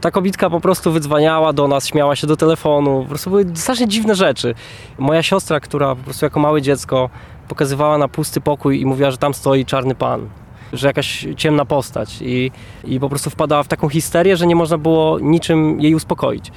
ta 0.00 0.10
kobitka 0.10 0.50
po 0.50 0.60
prostu 0.60 0.92
wydzwaniała 0.92 1.52
do 1.52 1.68
nas, 1.68 1.86
śmiała 1.86 2.16
się 2.16 2.26
do 2.26 2.36
telefonu, 2.36 3.02
po 3.02 3.08
prostu 3.08 3.30
były 3.30 3.46
strasznie 3.54 3.88
dziwne 3.88 4.14
rzeczy. 4.14 4.54
Moja 4.98 5.22
siostra, 5.22 5.60
która 5.60 5.94
po 5.94 6.02
prostu 6.04 6.26
jako 6.26 6.40
małe 6.40 6.62
dziecko 6.62 7.10
pokazywała 7.48 7.98
na 7.98 8.08
pusty 8.08 8.40
pokój 8.40 8.80
i 8.80 8.86
mówiła, 8.86 9.10
że 9.10 9.18
tam 9.18 9.34
stoi 9.34 9.64
czarny 9.64 9.94
pan, 9.94 10.28
że 10.72 10.86
jakaś 10.86 11.26
ciemna 11.36 11.64
postać 11.64 12.18
i, 12.22 12.50
i 12.84 13.00
po 13.00 13.08
prostu 13.08 13.30
wpadała 13.30 13.62
w 13.62 13.68
taką 13.68 13.88
histerię, 13.88 14.36
że 14.36 14.46
nie 14.46 14.56
można 14.56 14.78
było 14.78 15.18
niczym 15.18 15.80
jej 15.80 15.94
uspokoić. 15.94 16.52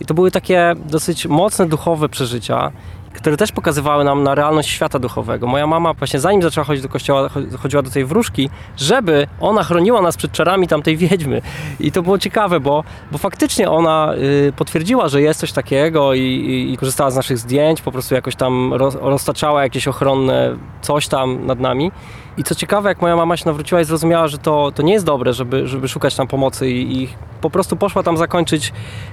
I 0.00 0.04
to 0.04 0.14
były 0.14 0.30
takie 0.30 0.74
dosyć 0.86 1.26
mocne 1.26 1.66
duchowe 1.66 2.08
przeżycia, 2.08 2.72
które 3.14 3.36
też 3.36 3.52
pokazywały 3.52 4.04
nam 4.04 4.22
na 4.22 4.34
realność 4.34 4.68
świata 4.68 4.98
duchowego. 4.98 5.46
Moja 5.46 5.66
mama 5.66 5.94
właśnie 5.94 6.20
zanim 6.20 6.42
zaczęła 6.42 6.64
chodzić 6.64 6.82
do 6.82 6.88
kościoła, 6.88 7.28
chodziła 7.58 7.82
do 7.82 7.90
tej 7.90 8.04
wróżki, 8.04 8.50
żeby 8.76 9.26
ona 9.40 9.62
chroniła 9.62 10.02
nas 10.02 10.16
przed 10.16 10.32
czarami 10.32 10.68
tamtej 10.68 10.96
wiedźmy. 10.96 11.42
I 11.80 11.92
to 11.92 12.02
było 12.02 12.18
ciekawe, 12.18 12.60
bo, 12.60 12.84
bo 13.12 13.18
faktycznie 13.18 13.70
ona 13.70 14.14
y, 14.48 14.52
potwierdziła, 14.56 15.08
że 15.08 15.22
jest 15.22 15.40
coś 15.40 15.52
takiego 15.52 16.14
i, 16.14 16.20
i, 16.20 16.72
i, 16.72 16.76
korzystała 16.76 17.10
z 17.10 17.16
naszych 17.16 17.38
zdjęć, 17.38 17.82
po 17.82 17.92
prostu 17.92 18.14
jakoś 18.14 18.36
tam 18.36 18.74
roz, 18.74 18.94
roztaczała 19.00 19.62
jakieś 19.62 19.88
ochronne 19.88 20.56
coś 20.82 21.08
tam 21.08 21.46
nad 21.46 21.60
nami. 21.60 21.92
I 22.36 22.44
co 22.44 22.54
ciekawe, 22.54 22.88
jak 22.88 23.02
moja 23.02 23.16
mama 23.16 23.36
się 23.36 23.46
nawróciła 23.46 23.80
i 23.80 23.84
zrozumiała, 23.84 24.28
że 24.28 24.38
to, 24.38 24.72
to 24.74 24.82
nie 24.82 24.92
jest 24.92 25.04
dobre, 25.04 25.32
żeby, 25.32 25.68
żeby 25.68 25.88
szukać 25.88 26.14
tam 26.14 26.26
pomocy 26.26 26.70
i, 26.70 27.02
i 27.02 27.08
po 27.40 27.50
prostu 27.50 27.76
poszła 27.76 28.02
tam 28.02 28.16
zakończyć 28.16 28.72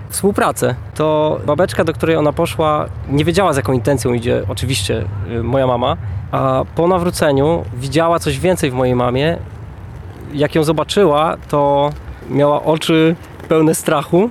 współpracę, 0.09 0.75
to 0.95 1.39
babeczka, 1.45 1.83
do 1.83 1.93
której 1.93 2.15
ona 2.15 2.33
poszła, 2.33 2.85
nie 3.09 3.25
wiedziała 3.25 3.53
z 3.53 3.57
jaką 3.57 3.73
intencją 3.73 4.13
idzie 4.13 4.43
oczywiście 4.49 5.05
y, 5.31 5.43
moja 5.43 5.67
mama, 5.67 5.97
a 6.31 6.63
po 6.75 6.87
nawróceniu 6.87 7.65
widziała 7.73 8.19
coś 8.19 8.39
więcej 8.39 8.71
w 8.71 8.73
mojej 8.73 8.95
mamie. 8.95 9.37
Jak 10.33 10.55
ją 10.55 10.63
zobaczyła, 10.63 11.37
to 11.49 11.89
miała 12.29 12.63
oczy 12.63 13.15
pełne 13.49 13.75
strachu. 13.75 14.29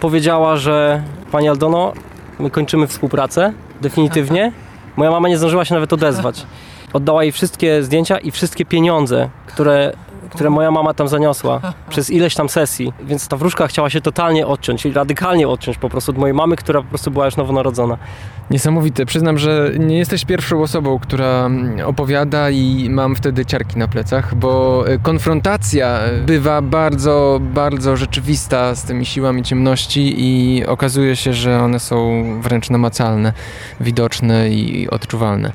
Powiedziała, 0.00 0.56
że 0.56 1.02
pani 1.32 1.48
Aldono, 1.48 1.92
my 2.38 2.50
kończymy 2.50 2.86
współpracę 2.86 3.52
definitywnie. 3.80 4.52
Moja 4.96 5.10
mama 5.10 5.28
nie 5.28 5.38
zdążyła 5.38 5.64
się 5.64 5.74
nawet 5.74 5.92
odezwać. 5.92 6.46
Oddała 6.92 7.22
jej 7.22 7.32
wszystkie 7.32 7.82
zdjęcia 7.82 8.18
i 8.18 8.30
wszystkie 8.30 8.64
pieniądze, 8.64 9.28
które 9.46 9.92
które 10.34 10.50
moja 10.50 10.70
mama 10.70 10.94
tam 10.94 11.08
zaniosła 11.08 11.60
przez 11.88 12.10
ileś 12.10 12.34
tam 12.34 12.48
sesji, 12.48 12.92
więc 13.04 13.28
ta 13.28 13.36
wróżka 13.36 13.66
chciała 13.66 13.90
się 13.90 14.00
totalnie 14.00 14.46
odciąć 14.46 14.84
radykalnie 14.84 15.48
odciąć 15.48 15.78
po 15.78 15.88
prostu 15.88 16.12
od 16.12 16.18
mojej 16.18 16.34
mamy, 16.34 16.56
która 16.56 16.82
po 16.82 16.88
prostu 16.88 17.10
była 17.10 17.24
już 17.24 17.36
nowonarodzona. 17.36 17.98
Niesamowite. 18.50 19.06
Przyznam, 19.06 19.38
że 19.38 19.70
nie 19.78 19.98
jesteś 19.98 20.24
pierwszą 20.24 20.62
osobą, 20.62 20.98
która 20.98 21.50
opowiada 21.84 22.50
i 22.50 22.90
mam 22.90 23.16
wtedy 23.16 23.46
ciarki 23.46 23.78
na 23.78 23.88
plecach, 23.88 24.34
bo 24.34 24.84
e, 24.88 24.98
konfrontacja 24.98 26.00
bywa 26.26 26.62
bardzo, 26.62 27.40
bardzo 27.40 27.96
rzeczywista 27.96 28.74
z 28.74 28.84
tymi 28.84 29.06
siłami 29.06 29.42
ciemności 29.42 30.14
i 30.16 30.66
okazuje 30.66 31.16
się, 31.16 31.32
że 31.32 31.62
one 31.62 31.80
są 31.80 32.24
wręcz 32.40 32.70
namacalne, 32.70 33.32
widoczne 33.80 34.50
i 34.50 34.90
odczuwalne. 34.90 35.52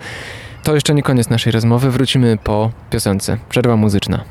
To 0.67 0.75
jeszcze 0.75 0.93
nie 0.93 1.03
koniec 1.03 1.29
naszej 1.29 1.51
rozmowy. 1.51 1.91
Wrócimy 1.91 2.37
po 2.43 2.71
piosence. 2.89 3.37
Przerwa 3.49 3.75
muzyczna. 3.75 4.23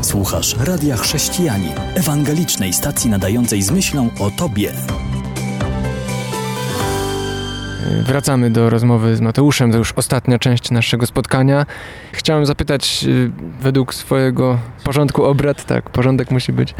Słuchasz 0.00 0.56
Radia 0.60 0.96
Chrześcijani, 0.96 1.68
ewangelicznej 1.94 2.72
stacji 2.72 3.10
nadającej 3.10 3.62
z 3.62 3.70
myślą 3.70 4.10
o 4.20 4.30
Tobie. 4.30 4.72
Wracamy 8.02 8.50
do 8.50 8.70
rozmowy 8.70 9.16
z 9.16 9.20
Mateuszem, 9.20 9.72
to 9.72 9.78
już 9.78 9.92
ostatnia 9.92 10.38
część 10.38 10.70
naszego 10.70 11.06
spotkania. 11.06 11.66
Chciałem 12.12 12.46
zapytać, 12.46 13.04
y, 13.08 13.30
według 13.60 13.94
swojego 13.94 14.58
porządku 14.84 15.24
obrad, 15.24 15.64
tak, 15.64 15.90
porządek 15.90 16.30
musi 16.30 16.52
być, 16.52 16.74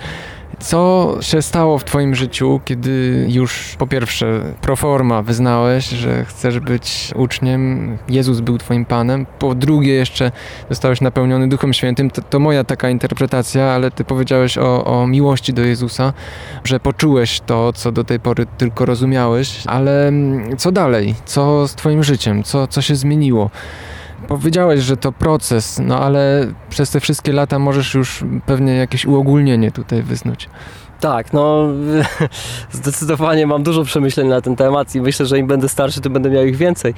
co 0.63 1.15
się 1.21 1.43
stało 1.43 1.79
w 1.79 1.85
Twoim 1.85 2.15
życiu, 2.15 2.61
kiedy 2.65 3.27
już 3.29 3.75
po 3.79 3.87
pierwsze 3.87 4.41
proforma 4.61 5.23
wyznałeś, 5.23 5.89
że 5.89 6.25
chcesz 6.25 6.61
być 6.61 7.13
uczniem, 7.17 7.99
Jezus 8.09 8.41
był 8.41 8.59
Twoim 8.59 8.85
Panem, 8.85 9.27
po 9.39 9.55
drugie 9.55 9.93
jeszcze 9.93 10.33
zostałeś 10.71 11.01
napełniony 11.01 11.49
Duchem 11.49 11.73
Świętym, 11.73 12.11
to, 12.11 12.23
to 12.23 12.39
moja 12.39 12.65
taka 12.65 12.91
interpretacja, 12.91 13.65
ale 13.65 13.91
Ty 13.91 14.05
powiedziałeś 14.05 14.59
o, 14.59 14.85
o 14.85 15.07
miłości 15.07 15.53
do 15.53 15.63
Jezusa, 15.63 16.13
że 16.65 16.81
poczułeś 16.81 17.41
to, 17.41 17.73
co 17.73 17.93
do 17.93 18.05
tej 18.05 18.21
pory 18.21 18.47
tylko 18.59 18.87
rozumiałeś, 18.87 19.63
ale 19.67 20.13
co 20.59 20.73
dalej? 20.73 21.15
Co 21.25 21.69
z 21.69 21.75
Twoim 21.75 22.05
życiem? 22.05 22.43
Co, 22.43 22.67
co 22.67 22.83
się 22.83 22.97
zmieniło? 22.97 23.51
Powiedziałeś, 24.29 24.81
że 24.81 24.97
to 24.97 25.13
proces, 25.13 25.81
no 25.85 26.01
ale 26.01 26.47
przez 26.71 26.91
te 26.91 27.01
wszystkie 27.01 27.33
lata 27.33 27.59
możesz 27.59 27.95
już 27.95 28.25
pewnie 28.47 28.75
jakieś 28.75 29.07
uogólnienie 29.07 29.71
tutaj 29.73 30.03
wysnuć. 30.03 30.49
Tak, 31.03 31.33
no 31.33 31.67
zdecydowanie 32.71 33.47
mam 33.47 33.63
dużo 33.63 33.85
przemyśleń 33.85 34.29
na 34.29 34.41
ten 34.41 34.57
temat 34.57 34.95
i 34.95 35.01
myślę, 35.01 35.27
że 35.27 35.39
im 35.39 35.47
będę 35.47 35.69
starszy, 35.69 36.01
to 36.01 36.11
będę 36.11 36.31
miał 36.31 36.45
ich 36.45 36.57
więcej. 36.57 36.95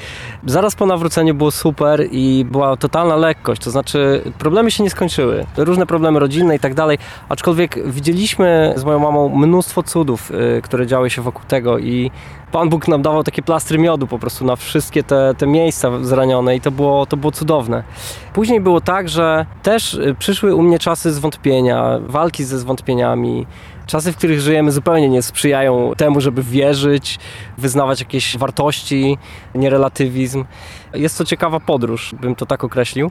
Zaraz 0.46 0.75
po 0.75 0.87
nawróceniu 0.87 1.34
było 1.34 1.50
super 1.50 2.06
i 2.11 2.46
była 2.50 2.76
totalna 2.76 3.16
lekkość, 3.16 3.62
to 3.62 3.70
znaczy 3.70 4.23
problemy 4.38 4.70
się 4.70 4.82
nie 4.82 4.90
skończyły. 4.90 5.46
Różne 5.56 5.87
problemy 5.87 6.20
rodzinne 6.20 6.56
i 6.56 6.58
tak 6.58 6.75
dalej, 6.75 6.99
aczkolwiek 7.28 7.90
widzieliśmy 7.90 8.75
z 8.76 8.84
moją 8.84 8.99
mamą 8.99 9.28
mnóstwo 9.28 9.82
cudów, 9.82 10.30
y, 10.30 10.62
które 10.62 10.87
działy 10.87 11.11
się 11.11 11.23
wokół 11.23 11.42
tego 11.49 11.78
i 11.78 12.11
Pan 12.52 12.68
Bóg 12.68 12.88
nam 12.88 13.02
dawał 13.02 13.25
takie 13.25 13.42
plastry 13.42 13.78
miodu 13.78 14.06
po 14.06 14.18
prostu 14.18 14.44
na 14.44 14.56
wszystkie 14.56 15.02
te, 15.02 15.34
te 15.38 15.46
miejsca 15.46 15.90
zranione 16.02 16.56
i 16.56 16.61
to 16.61 16.70
było, 16.70 17.06
to 17.06 17.16
było 17.16 17.32
cudowne. 17.32 17.82
Później 18.32 18.61
było 18.61 18.80
tak, 18.80 19.08
że 19.08 19.46
też 19.62 19.94
y, 19.94 20.16
przyszły 20.18 20.54
u 20.54 20.62
mnie 20.62 20.78
czasy 20.78 21.12
zwątpienia, 21.12 21.99
walki 22.06 22.44
ze 22.44 22.58
zwątpieniami, 22.58 23.46
Czasy, 23.86 24.12
w 24.12 24.16
których 24.16 24.40
żyjemy, 24.40 24.72
zupełnie 24.72 25.08
nie 25.08 25.22
sprzyjają 25.22 25.92
temu, 25.96 26.20
żeby 26.20 26.42
wierzyć, 26.42 27.18
wyznawać 27.58 28.00
jakieś 28.00 28.36
wartości, 28.36 29.18
nierelatywizm. 29.54 30.44
Jest 30.94 31.18
to 31.18 31.24
ciekawa 31.24 31.60
podróż, 31.60 32.14
bym 32.20 32.34
to 32.34 32.46
tak 32.46 32.64
określił. 32.64 33.10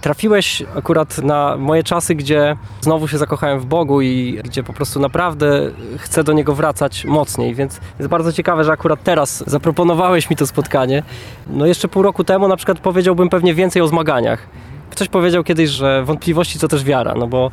Trafiłeś 0.00 0.62
akurat 0.76 1.18
na 1.18 1.56
moje 1.56 1.82
czasy, 1.82 2.14
gdzie 2.14 2.56
znowu 2.80 3.08
się 3.08 3.18
zakochałem 3.18 3.60
w 3.60 3.66
Bogu 3.66 4.00
i 4.00 4.40
gdzie 4.44 4.62
po 4.62 4.72
prostu 4.72 5.00
naprawdę 5.00 5.70
chcę 5.98 6.24
do 6.24 6.32
Niego 6.32 6.54
wracać 6.54 7.04
mocniej, 7.04 7.54
więc 7.54 7.80
jest 7.98 8.10
bardzo 8.10 8.32
ciekawe, 8.32 8.64
że 8.64 8.72
akurat 8.72 9.02
teraz 9.02 9.44
zaproponowałeś 9.46 10.30
mi 10.30 10.36
to 10.36 10.46
spotkanie. 10.46 11.02
No 11.46 11.66
jeszcze 11.66 11.88
pół 11.88 12.02
roku 12.02 12.24
temu 12.24 12.48
na 12.48 12.56
przykład 12.56 12.78
powiedziałbym 12.78 13.28
pewnie 13.28 13.54
więcej 13.54 13.82
o 13.82 13.88
zmaganiach 13.88 14.48
Ktoś 14.90 15.08
powiedział 15.08 15.44
kiedyś, 15.44 15.70
że 15.70 16.04
wątpliwości 16.04 16.58
to 16.58 16.68
też 16.68 16.84
wiara, 16.84 17.14
no 17.14 17.26
bo 17.26 17.50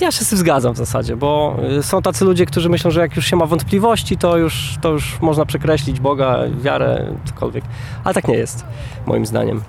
ja 0.00 0.12
się 0.12 0.24
z 0.24 0.28
tym 0.28 0.38
zgadzam 0.38 0.74
w 0.74 0.76
zasadzie, 0.76 1.16
bo 1.16 1.56
y, 1.78 1.82
są 1.82 2.02
tacy 2.02 2.24
ludzie, 2.24 2.46
którzy 2.46 2.68
myślą, 2.68 2.90
że 2.90 3.00
jak 3.00 3.16
już 3.16 3.26
się 3.26 3.36
ma 3.36 3.46
wątpliwości, 3.46 4.16
to 4.16 4.36
już, 4.36 4.76
to 4.80 4.92
już 4.92 5.20
można 5.20 5.46
przekreślić 5.46 6.00
Boga, 6.00 6.38
wiarę, 6.60 7.14
cokolwiek. 7.24 7.64
Ale 8.04 8.14
tak 8.14 8.28
nie 8.28 8.34
jest, 8.34 8.64
moim 9.06 9.26
zdaniem. 9.26 9.60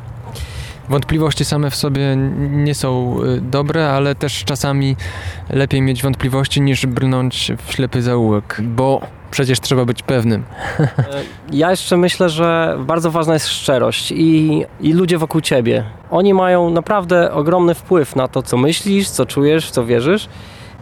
Wątpliwości 0.90 1.46
same 1.46 1.70
w 1.72 1.76
sobie 1.76 2.16
nie 2.38 2.76
są 2.76 3.18
y, 3.24 3.42
dobre, 3.42 3.90
ale 3.90 4.16
też 4.16 4.44
czasami 4.44 4.96
lepiej 5.50 5.82
mieć 5.82 6.04
wątpliwości 6.04 6.62
niż 6.62 6.86
brnąć 6.86 7.52
w 7.68 7.74
ślepy 7.74 8.02
zaułek, 8.02 8.62
bo 8.64 9.02
przecież 9.32 9.60
trzeba 9.60 9.86
być 9.86 10.04
pewnym. 10.04 10.44
Ja 11.52 11.72
jeszcze 11.72 11.98
myślę, 11.98 12.30
że 12.30 12.78
bardzo 12.80 13.12
ważna 13.12 13.34
jest 13.34 13.48
szczerość 13.48 14.12
i, 14.12 14.64
i 14.82 14.94
ludzie 14.94 15.18
wokół 15.18 15.42
ciebie. 15.42 15.84
Oni 16.12 16.34
mają 16.34 16.70
naprawdę 16.70 17.32
ogromny 17.32 17.76
wpływ 17.76 18.16
na 18.16 18.28
to, 18.28 18.44
co 18.44 18.58
myślisz, 18.58 19.10
co 19.10 19.26
czujesz, 19.26 19.68
w 19.68 19.72
co 19.72 19.86
wierzysz. 19.86 20.30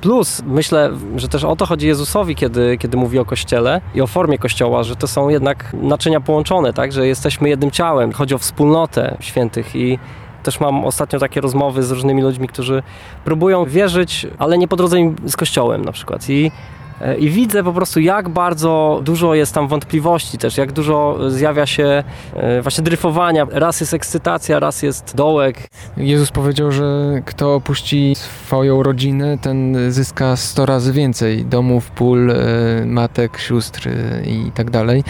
Plus 0.01 0.41
myślę, 0.45 0.91
że 1.15 1.27
też 1.27 1.43
o 1.43 1.55
to 1.55 1.65
chodzi 1.65 1.87
Jezusowi, 1.87 2.35
kiedy, 2.35 2.77
kiedy 2.77 2.97
mówi 2.97 3.19
o 3.19 3.25
Kościele 3.25 3.81
i 3.95 4.01
o 4.01 4.07
formie 4.07 4.37
Kościoła, 4.37 4.83
że 4.83 4.95
to 4.95 5.07
są 5.07 5.29
jednak 5.29 5.73
naczynia 5.73 6.21
połączone, 6.21 6.73
tak? 6.73 6.91
że 6.91 7.07
jesteśmy 7.07 7.49
jednym 7.49 7.71
ciałem. 7.71 8.11
Chodzi 8.11 8.35
o 8.35 8.37
wspólnotę 8.37 9.17
świętych 9.19 9.75
i 9.75 9.99
też 10.43 10.59
mam 10.59 10.85
ostatnio 10.85 11.19
takie 11.19 11.41
rozmowy 11.41 11.83
z 11.83 11.91
różnymi 11.91 12.21
ludźmi, 12.21 12.47
którzy 12.47 12.83
próbują 13.23 13.65
wierzyć, 13.65 14.27
ale 14.37 14.57
nie 14.57 14.67
po 14.67 14.75
drodze 14.75 14.99
im 14.99 15.15
z 15.25 15.35
Kościołem 15.35 15.85
na 15.85 15.91
przykład. 15.91 16.29
I 16.29 16.51
I 17.19 17.29
widzę 17.29 17.63
po 17.63 17.73
prostu, 17.73 17.99
jak 17.99 18.29
bardzo 18.29 19.01
dużo 19.03 19.35
jest 19.35 19.53
tam 19.53 19.67
wątpliwości 19.67 20.37
też, 20.37 20.57
jak 20.57 20.71
dużo 20.71 21.17
zjawia 21.27 21.65
się 21.65 22.03
e, 22.33 22.61
właśnie 22.61 22.83
dryfowania. 22.83 23.47
Raz 23.51 23.79
jest 23.79 23.93
ekscytacja, 23.93 24.59
raz 24.59 24.83
jest 24.83 25.15
dołek. 25.15 25.57
Jezus 25.97 26.31
powiedział, 26.31 26.71
że 26.71 27.21
kto 27.25 27.55
opuści 27.55 28.15
swoją 28.15 28.83
rodzinę, 28.83 29.37
ten 29.41 29.91
zyska 29.91 30.35
100 30.35 30.65
razy 30.65 30.93
więcej 30.93 31.45
domów, 31.45 31.91
pól, 31.91 32.31
e, 32.31 32.35
matek, 32.85 33.37
sióstr 33.37 33.89
i 34.25 34.51
tak 34.51 34.69
dalej. 34.71 35.03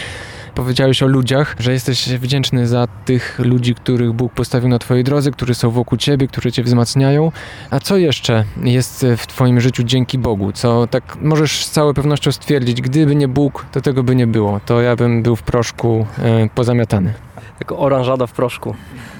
Powiedziałeś 0.56 1.04
o 1.04 1.08
ludziach, 1.08 1.56
że 1.60 1.74
jesteś 1.74 2.10
wdzięczny 2.10 2.68
za 2.68 2.88
tych 3.06 3.40
ludzi, 3.40 3.76
których 3.76 4.14
Bóg 4.14 4.34
postawił 4.34 4.70
na 4.70 4.80
twojej 4.80 5.04
drodze, 5.04 5.32
którzy 5.32 5.56
są 5.56 5.72
wokół 5.72 5.98
ciebie, 5.98 6.28
którzy 6.28 6.52
cię 6.52 6.64
wzmacniają. 6.64 7.32
A 7.70 7.80
co 7.80 7.98
jeszcze 7.98 8.44
jest 8.64 9.06
w 9.18 9.28
twoim 9.28 9.62
życiu 9.62 9.84
dzięki 9.84 10.18
Bogu? 10.18 10.52
Co 10.52 10.88
tak 10.88 11.18
możesz 11.22 11.66
z 11.66 11.72
całą 11.72 11.94
pewnością 11.94 12.32
stwierdzić, 12.32 12.82
gdyby 12.82 13.16
nie 13.16 13.28
Bóg, 13.28 13.66
to 13.72 13.82
tego 13.82 14.04
by 14.04 14.16
nie 14.16 14.28
było. 14.28 14.60
To 14.66 14.82
ja 14.82 14.96
bym 14.96 15.24
był 15.24 15.36
w 15.36 15.44
proszku 15.44 16.06
e, 16.20 16.50
pozamiatany. 16.56 17.14
Jako 17.60 17.78
oranżada 17.78 18.28
w 18.28 18.32
proszku. 18.32 18.76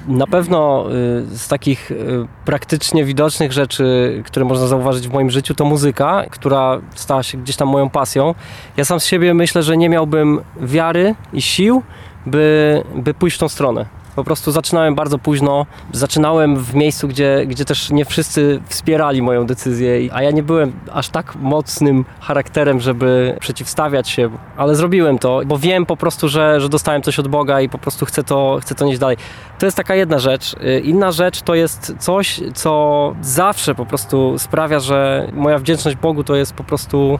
Na 0.08 0.26
pewno 0.26 0.86
y, 0.88 1.36
z 1.36 1.48
takich 1.48 1.90
y, 1.90 2.26
praktycznie 2.44 3.04
widocznych 3.04 3.52
rzeczy, 3.52 4.22
które 4.26 4.46
można 4.46 4.66
zauważyć 4.66 5.08
w 5.08 5.12
moim 5.12 5.30
życiu, 5.30 5.54
to 5.54 5.64
muzyka, 5.64 6.24
która 6.30 6.80
stała 6.94 7.22
się 7.22 7.38
gdzieś 7.38 7.56
tam 7.56 7.68
moją 7.68 7.90
pasją. 7.90 8.34
Ja 8.76 8.84
sam 8.84 9.00
z 9.00 9.04
siebie 9.04 9.34
myślę, 9.34 9.62
że 9.62 9.76
nie 9.76 9.88
miałbym 9.88 10.40
wiary 10.60 11.14
i 11.32 11.42
sił, 11.42 11.82
by, 12.26 12.82
by 12.94 13.14
pójść 13.14 13.36
w 13.36 13.40
tą 13.40 13.48
stronę. 13.48 13.86
Po 14.16 14.24
prostu 14.24 14.52
zaczynałem 14.52 14.94
bardzo 14.94 15.18
późno. 15.18 15.66
Zaczynałem 15.92 16.56
w 16.56 16.74
miejscu, 16.74 17.08
gdzie, 17.08 17.46
gdzie 17.46 17.64
też 17.64 17.90
nie 17.90 18.04
wszyscy 18.04 18.60
wspierali 18.68 19.22
moją 19.22 19.46
decyzję, 19.46 20.08
a 20.12 20.22
ja 20.22 20.30
nie 20.30 20.42
byłem 20.42 20.72
aż 20.92 21.08
tak 21.08 21.34
mocnym 21.34 22.04
charakterem, 22.20 22.80
żeby 22.80 23.36
przeciwstawiać 23.40 24.08
się, 24.08 24.30
ale 24.56 24.74
zrobiłem 24.74 25.18
to, 25.18 25.40
bo 25.46 25.58
wiem 25.58 25.86
po 25.86 25.96
prostu, 25.96 26.28
że, 26.28 26.60
że 26.60 26.68
dostałem 26.68 27.02
coś 27.02 27.18
od 27.18 27.28
Boga 27.28 27.60
i 27.60 27.68
po 27.68 27.78
prostu 27.78 28.06
chcę 28.06 28.24
to, 28.24 28.58
chcę 28.62 28.74
to 28.74 28.84
nieść 28.84 28.98
dalej. 28.98 29.16
To 29.58 29.66
jest 29.66 29.76
taka 29.76 29.94
jedna 29.94 30.18
rzecz. 30.18 30.54
Y, 30.54 30.80
Inna 30.80 31.12
rzecz 31.12 31.42
to 31.42 31.54
jest 31.54 31.94
coś, 31.98 32.40
co 32.54 33.14
zawsze 33.20 33.74
po 33.74 33.86
prostu 33.86 34.38
sprawia, 34.38 34.80
że 34.80 35.28
moja 35.32 35.58
wdzięczność 35.58 35.96
Bogu 35.96 36.24
to 36.24 36.36
jest 36.36 36.52
po 36.52 36.64
prostu 36.64 37.18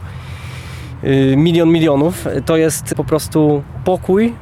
y, 1.04 1.34
milion 1.36 1.68
milionów. 1.68 2.26
To 2.46 2.56
jest 2.56 2.94
po 2.94 3.04
prostu 3.04 3.62
pokój 3.84 4.34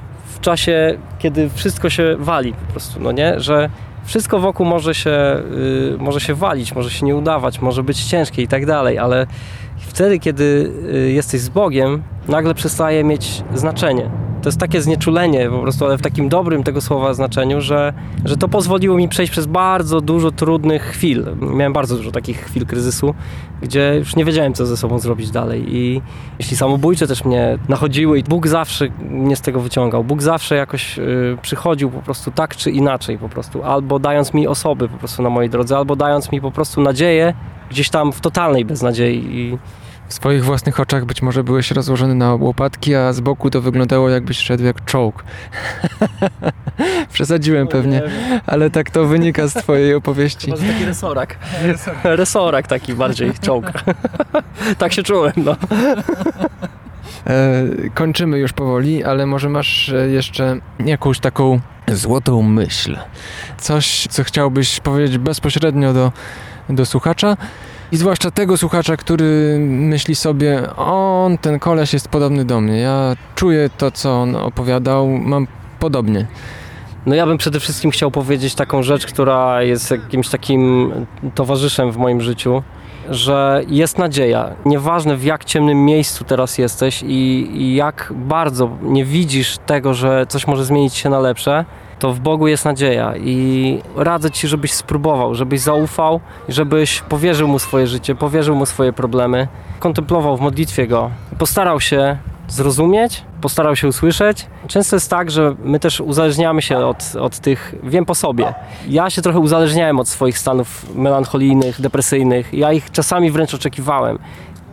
czasie, 0.45 0.99
kiedy 1.19 1.51
wszystko 1.55 1.91
się 1.91 2.17
wali 2.19 2.53
po 2.53 2.73
prostu, 2.73 3.01
no 3.01 3.13
nie? 3.13 3.41
Że 3.41 3.71
wszystko 4.05 4.39
wokół 4.39 4.67
może 4.67 4.95
się, 4.95 5.11
y, 5.11 5.97
może 5.99 6.21
się 6.21 6.35
walić, 6.35 6.75
może 6.75 6.91
się 6.91 7.07
nie 7.07 7.17
udawać, 7.17 7.61
może 7.61 7.83
być 7.83 8.05
ciężkie 8.05 8.43
i 8.43 8.49
tak 8.49 8.67
dalej, 8.67 8.99
ale 8.99 9.27
wtedy, 9.79 10.19
kiedy 10.19 10.73
y, 10.95 11.13
jesteś 11.13 11.41
z 11.41 11.49
Bogiem, 11.49 12.03
nagle 12.29 12.55
przestaje 12.55 13.05
mieć 13.05 13.43
znaczenie. 13.55 14.11
To 14.45 14.49
jest 14.49 14.61
takie 14.61 14.83
znieczulenie 14.83 15.51
po 15.51 15.59
prostu, 15.59 15.85
ale 15.85 15.99
w 15.99 16.03
takim 16.03 16.29
dobrym 16.29 16.63
tego 16.63 16.81
słowa 16.81 17.15
znaczeniu, 17.15 17.61
że, 17.61 17.93
że 18.25 18.37
to 18.37 18.49
pozwoliło 18.49 18.97
mi 18.97 19.09
przejść 19.09 19.33
przez 19.33 19.47
bardzo 19.47 20.01
dużo 20.01 20.31
trudnych 20.31 20.83
chwil. 20.83 21.27
Miałem 21.41 21.73
bardzo 21.73 21.97
dużo 21.97 22.11
takich 22.11 22.41
chwil 22.41 22.67
kryzysu, 22.67 23.15
gdzie 23.63 23.95
już 23.99 24.17
nie 24.17 24.25
wiedziałem, 24.25 24.55
co 24.55 24.67
ze 24.67 24.77
sobą 24.77 24.99
zrobić 24.99 25.31
dalej. 25.31 25.65
I 25.77 26.03
jeśli 26.39 26.57
samobójcze 26.57 27.07
też 27.07 27.25
mnie 27.25 27.59
nachodziły, 27.69 28.19
i 28.19 28.23
Bóg 28.23 28.47
zawsze 28.47 28.89
mnie 29.11 29.37
z 29.37 29.41
tego 29.41 29.61
wyciągał. 29.61 30.05
Bóg 30.05 30.23
zawsze 30.23 30.55
jakoś 30.55 30.99
y, 30.99 31.39
przychodził 31.43 31.91
po 31.91 32.03
prostu 32.03 32.31
tak 32.31 32.57
czy 32.57 32.71
inaczej, 32.71 33.19
po 33.19 33.29
prostu, 33.29 33.63
albo 33.63 33.99
dając 33.99 34.35
mi 34.35 34.49
osoby 34.49 34.89
po 34.89 34.99
prostu 34.99 35.23
na 35.23 35.31
mojej 35.31 35.51
drodze, 35.51 35.77
albo 35.77 35.97
dając 35.97 36.33
mi 36.33 36.41
po 36.41 36.51
prostu 36.51 36.81
nadzieję 36.81 37.35
gdzieś 37.71 37.91
tam 37.91 38.13
w 38.13 38.21
totalnej 38.21 38.65
beznadziei. 38.65 39.25
I 39.31 39.59
W 40.15 40.17
swoich 40.17 40.45
własnych 40.45 40.81
oczach 40.81 41.05
być 41.05 41.23
może 41.23 41.45
byłeś 41.45 41.71
rozłożony 41.71 42.15
na 42.15 42.35
łopatki, 42.35 42.95
a 42.95 43.13
z 43.13 43.21
boku 43.21 43.51
to 43.51 43.61
wyglądało 43.61 44.09
jakbyś 44.09 44.39
szedł 44.39 44.65
jak 44.65 44.85
czołg. 44.85 45.25
Przesadziłem 47.13 47.69
pewnie, 47.69 48.03
ale 48.47 48.71
tak 48.71 48.91
to 48.91 49.05
wynika 49.07 49.49
z 49.49 49.55
twojej 49.55 49.95
opowieści. 49.95 50.51
Może 50.51 50.63
taki 50.67 50.85
resorak. 50.85 51.39
resorak 52.05 52.67
taki 52.67 52.95
bardziej, 52.95 53.33
czołg. 53.41 53.73
tak 54.79 54.93
się 54.93 55.03
czułem, 55.03 55.33
no. 55.37 55.57
E, 57.27 57.65
kończymy 57.95 58.39
już 58.39 58.53
powoli, 58.53 59.05
ale 59.05 59.27
może 59.27 59.49
masz 59.49 59.89
e, 59.89 60.09
jeszcze 60.09 60.57
jakąś 60.85 61.21
taką 61.21 61.61
złotą 61.89 62.43
myśl. 62.43 62.99
Coś, 63.59 64.07
co 64.11 64.25
chciałbyś 64.25 64.81
powiedzieć 64.81 65.19
bezpośrednio 65.19 65.93
do, 65.93 66.13
do 66.69 66.87
słuchacza. 66.87 67.37
I 67.95 67.97
zwłaszcza 67.97 68.31
tego 68.31 68.57
słuchacza, 68.57 68.97
który 68.97 69.57
myśli 69.61 70.15
sobie, 70.15 70.77
on, 70.77 71.39
ten 71.39 71.59
koleś 71.59 71.93
jest 71.93 72.09
podobny 72.09 72.45
do 72.45 72.61
mnie. 72.61 72.79
Ja 72.79 73.17
czuję 73.35 73.71
to, 73.79 73.91
co 73.91 74.23
on 74.23 74.37
opowiadał, 74.37 75.09
mam 75.09 75.47
podobnie. 75.81 76.27
No 77.07 77.15
ja 77.15 77.27
bym 77.27 77.39
przede 77.39 77.61
wszystkim 77.61 77.91
chciał 77.91 78.11
powiedzieć 78.11 78.55
taką 78.55 78.83
rzecz, 78.83 79.07
która 79.07 79.63
jest 79.63 79.91
jakimś 79.91 80.29
takim 80.29 80.93
towarzyszem 81.35 81.93
w 81.93 81.97
moim 81.97 82.21
życiu, 82.21 82.63
że 83.11 83.63
jest 83.69 83.99
nadzieja. 83.99 84.51
Nieważne 84.65 85.17
w 85.17 85.25
jak 85.25 85.45
ciemnym 85.45 85.85
miejscu 85.85 86.25
teraz 86.25 86.59
jesteś 86.59 87.03
i, 87.03 87.49
i 87.63 87.75
jak 87.75 88.13
bardzo 88.17 88.71
nie 88.83 89.05
widzisz 89.05 89.59
tego, 89.67 89.95
że 89.95 90.27
coś 90.29 90.47
może 90.47 90.65
zmienić 90.65 90.95
się 90.95 91.11
na 91.11 91.19
lepsze, 91.19 91.65
to 92.05 92.13
w 92.13 92.21
Bogu 92.21 92.49
jest 92.49 92.65
nadzieja 92.65 93.17
i 93.17 93.79
radzę 93.97 94.31
Ci, 94.31 94.49
żebyś 94.49 94.73
spróbował, 94.73 95.35
żebyś 95.35 95.61
zaufał, 95.61 96.21
żebyś 96.49 97.01
powierzył 97.01 97.49
Mu 97.49 97.59
swoje 97.59 97.87
życie, 97.87 98.15
powierzył 98.15 98.57
Mu 98.57 98.67
swoje 98.67 98.93
problemy, 98.93 99.49
kontemplował 99.79 100.37
w 100.37 100.41
modlitwie 100.41 100.87
Go, 100.87 101.11
postarał 101.39 101.81
się 101.81 102.17
zrozumieć, 102.49 103.23
postarał 103.41 103.77
się 103.77 103.89
usłyszeć. 103.89 104.47
Często 104.67 104.97
jest 104.97 105.11
tak, 105.11 105.31
że 105.31 105.55
my 105.65 105.81
też 105.81 106.01
uzależniamy 106.01 106.63
się 106.63 106.79
od, 106.79 107.17
od 107.21 107.39
tych, 107.39 107.75
wiem 107.83 108.05
po 108.05 108.15
sobie. 108.15 108.55
Ja 108.89 109.11
się 109.11 109.23
trochę 109.23 109.39
uzależniałem 109.39 110.01
od 110.01 110.09
swoich 110.09 110.39
stanów 110.39 110.97
melancholijnych, 110.97 111.81
depresyjnych. 111.81 112.55
Ja 112.55 112.73
ich 112.73 112.91
czasami 112.91 113.31
wręcz 113.31 113.55
oczekiwałem. 113.55 114.19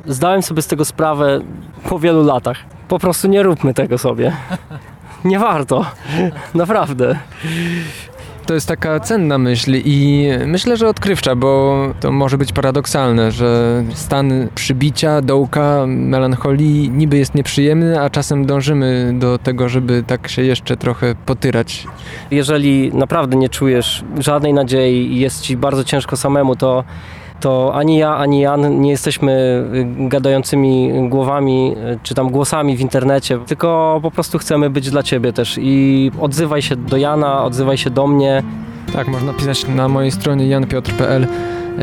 Zdałem 0.06 0.44
sobie 0.44 0.62
z 0.62 0.68
tego 0.68 0.86
sprawę 0.86 1.42
po 1.90 2.00
wielu 2.00 2.24
latach. 2.24 2.58
Po 2.88 3.00
prostu 3.00 3.28
nie 3.28 3.44
róbmy 3.44 3.74
tego 3.74 3.98
sobie. 3.98 4.32
Nie 5.26 5.40
warto. 5.40 5.86
Naprawdę. 6.54 7.20
To 8.46 8.54
jest 8.54 8.68
taka 8.68 9.00
cenna 9.00 9.38
myśl 9.38 9.72
i 9.86 10.28
myślę, 10.46 10.78
że 10.78 10.88
odkrywcza, 10.88 11.36
bo 11.36 11.78
to 12.00 12.12
może 12.12 12.38
być 12.38 12.54
paradoksalne, 12.54 13.32
że 13.32 13.84
stan 13.94 14.48
przybicia, 14.56 15.22
dołka, 15.22 15.86
melancholii 15.88 16.90
niby 16.90 17.18
jest 17.18 17.36
nieprzyjemny, 17.36 18.02
a 18.02 18.10
czasem 18.10 18.46
dążymy 18.46 19.14
do 19.20 19.38
tego, 19.38 19.70
żeby 19.70 20.04
tak 20.08 20.28
się 20.28 20.42
jeszcze 20.42 20.78
trochę 20.78 21.16
potyrać. 21.26 21.88
Jeżeli 22.32 22.92
naprawdę 22.94 23.38
nie 23.38 23.50
czujesz 23.50 24.04
żadnej 24.20 24.54
nadziei 24.54 25.14
i 25.14 25.20
jest 25.20 25.42
ci 25.42 25.58
bardzo 25.58 25.84
ciężko 25.84 26.18
samemu, 26.18 26.56
to, 26.56 26.84
to 27.42 27.74
ani 27.74 27.98
ja, 27.98 28.16
ani 28.16 28.42
Jan 28.42 28.82
nie 28.82 28.90
jesteśmy 28.90 29.32
y, 30.02 30.08
gadającymi 30.08 30.92
głowami 31.10 31.76
y, 31.94 32.00
czy 32.04 32.16
tam 32.16 32.30
głosami 32.30 32.78
w 32.78 32.82
internecie, 32.82 33.40
tylko 33.48 34.00
po 34.02 34.12
prostu 34.12 34.38
chcemy 34.38 34.70
być 34.70 34.90
dla 34.90 35.04
ciebie 35.04 35.34
też 35.34 35.60
i 35.62 36.12
odzywaj 36.20 36.62
się 36.62 36.76
do 36.76 36.98
Jana, 36.98 37.44
odzywaj 37.44 37.78
się 37.78 37.90
do 37.90 38.08
mnie. 38.08 38.44
Tak, 38.94 39.08
można 39.08 39.34
pisać 39.34 39.68
na 39.68 39.88
mojej 39.88 40.12
stronie 40.12 40.48
janpiotr.pl 40.48 41.28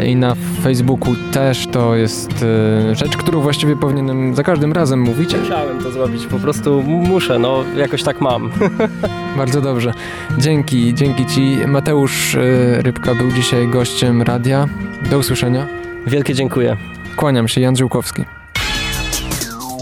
i 0.07 0.16
na 0.16 0.35
Facebooku 0.62 1.14
też 1.33 1.66
to 1.66 1.96
jest 1.96 2.31
e, 2.42 2.94
rzecz, 2.94 3.16
którą 3.16 3.40
właściwie 3.40 3.77
powinienem 3.77 4.35
za 4.35 4.42
każdym 4.42 4.72
razem 4.72 5.01
mówić. 5.01 5.37
Musiałem 5.37 5.83
to 5.83 5.90
zrobić, 5.90 6.27
po 6.27 6.38
prostu 6.38 6.83
muszę, 6.83 7.38
no 7.38 7.64
jakoś 7.77 8.03
tak 8.03 8.20
mam. 8.20 8.51
Bardzo 9.38 9.61
dobrze. 9.61 9.92
Dzięki, 10.38 10.94
dzięki 10.94 11.27
Ci. 11.27 11.57
Mateusz 11.66 12.35
e, 12.35 12.40
Rybka 12.83 13.14
był 13.14 13.33
dzisiaj 13.33 13.68
gościem 13.68 14.22
radia. 14.22 14.68
Do 15.11 15.18
usłyszenia. 15.18 15.66
Wielkie 16.07 16.35
dziękuję. 16.35 16.77
Kłaniam 17.16 17.48
się, 17.48 17.61
Jan 17.61 17.77
Żyłkowski. 17.77 18.24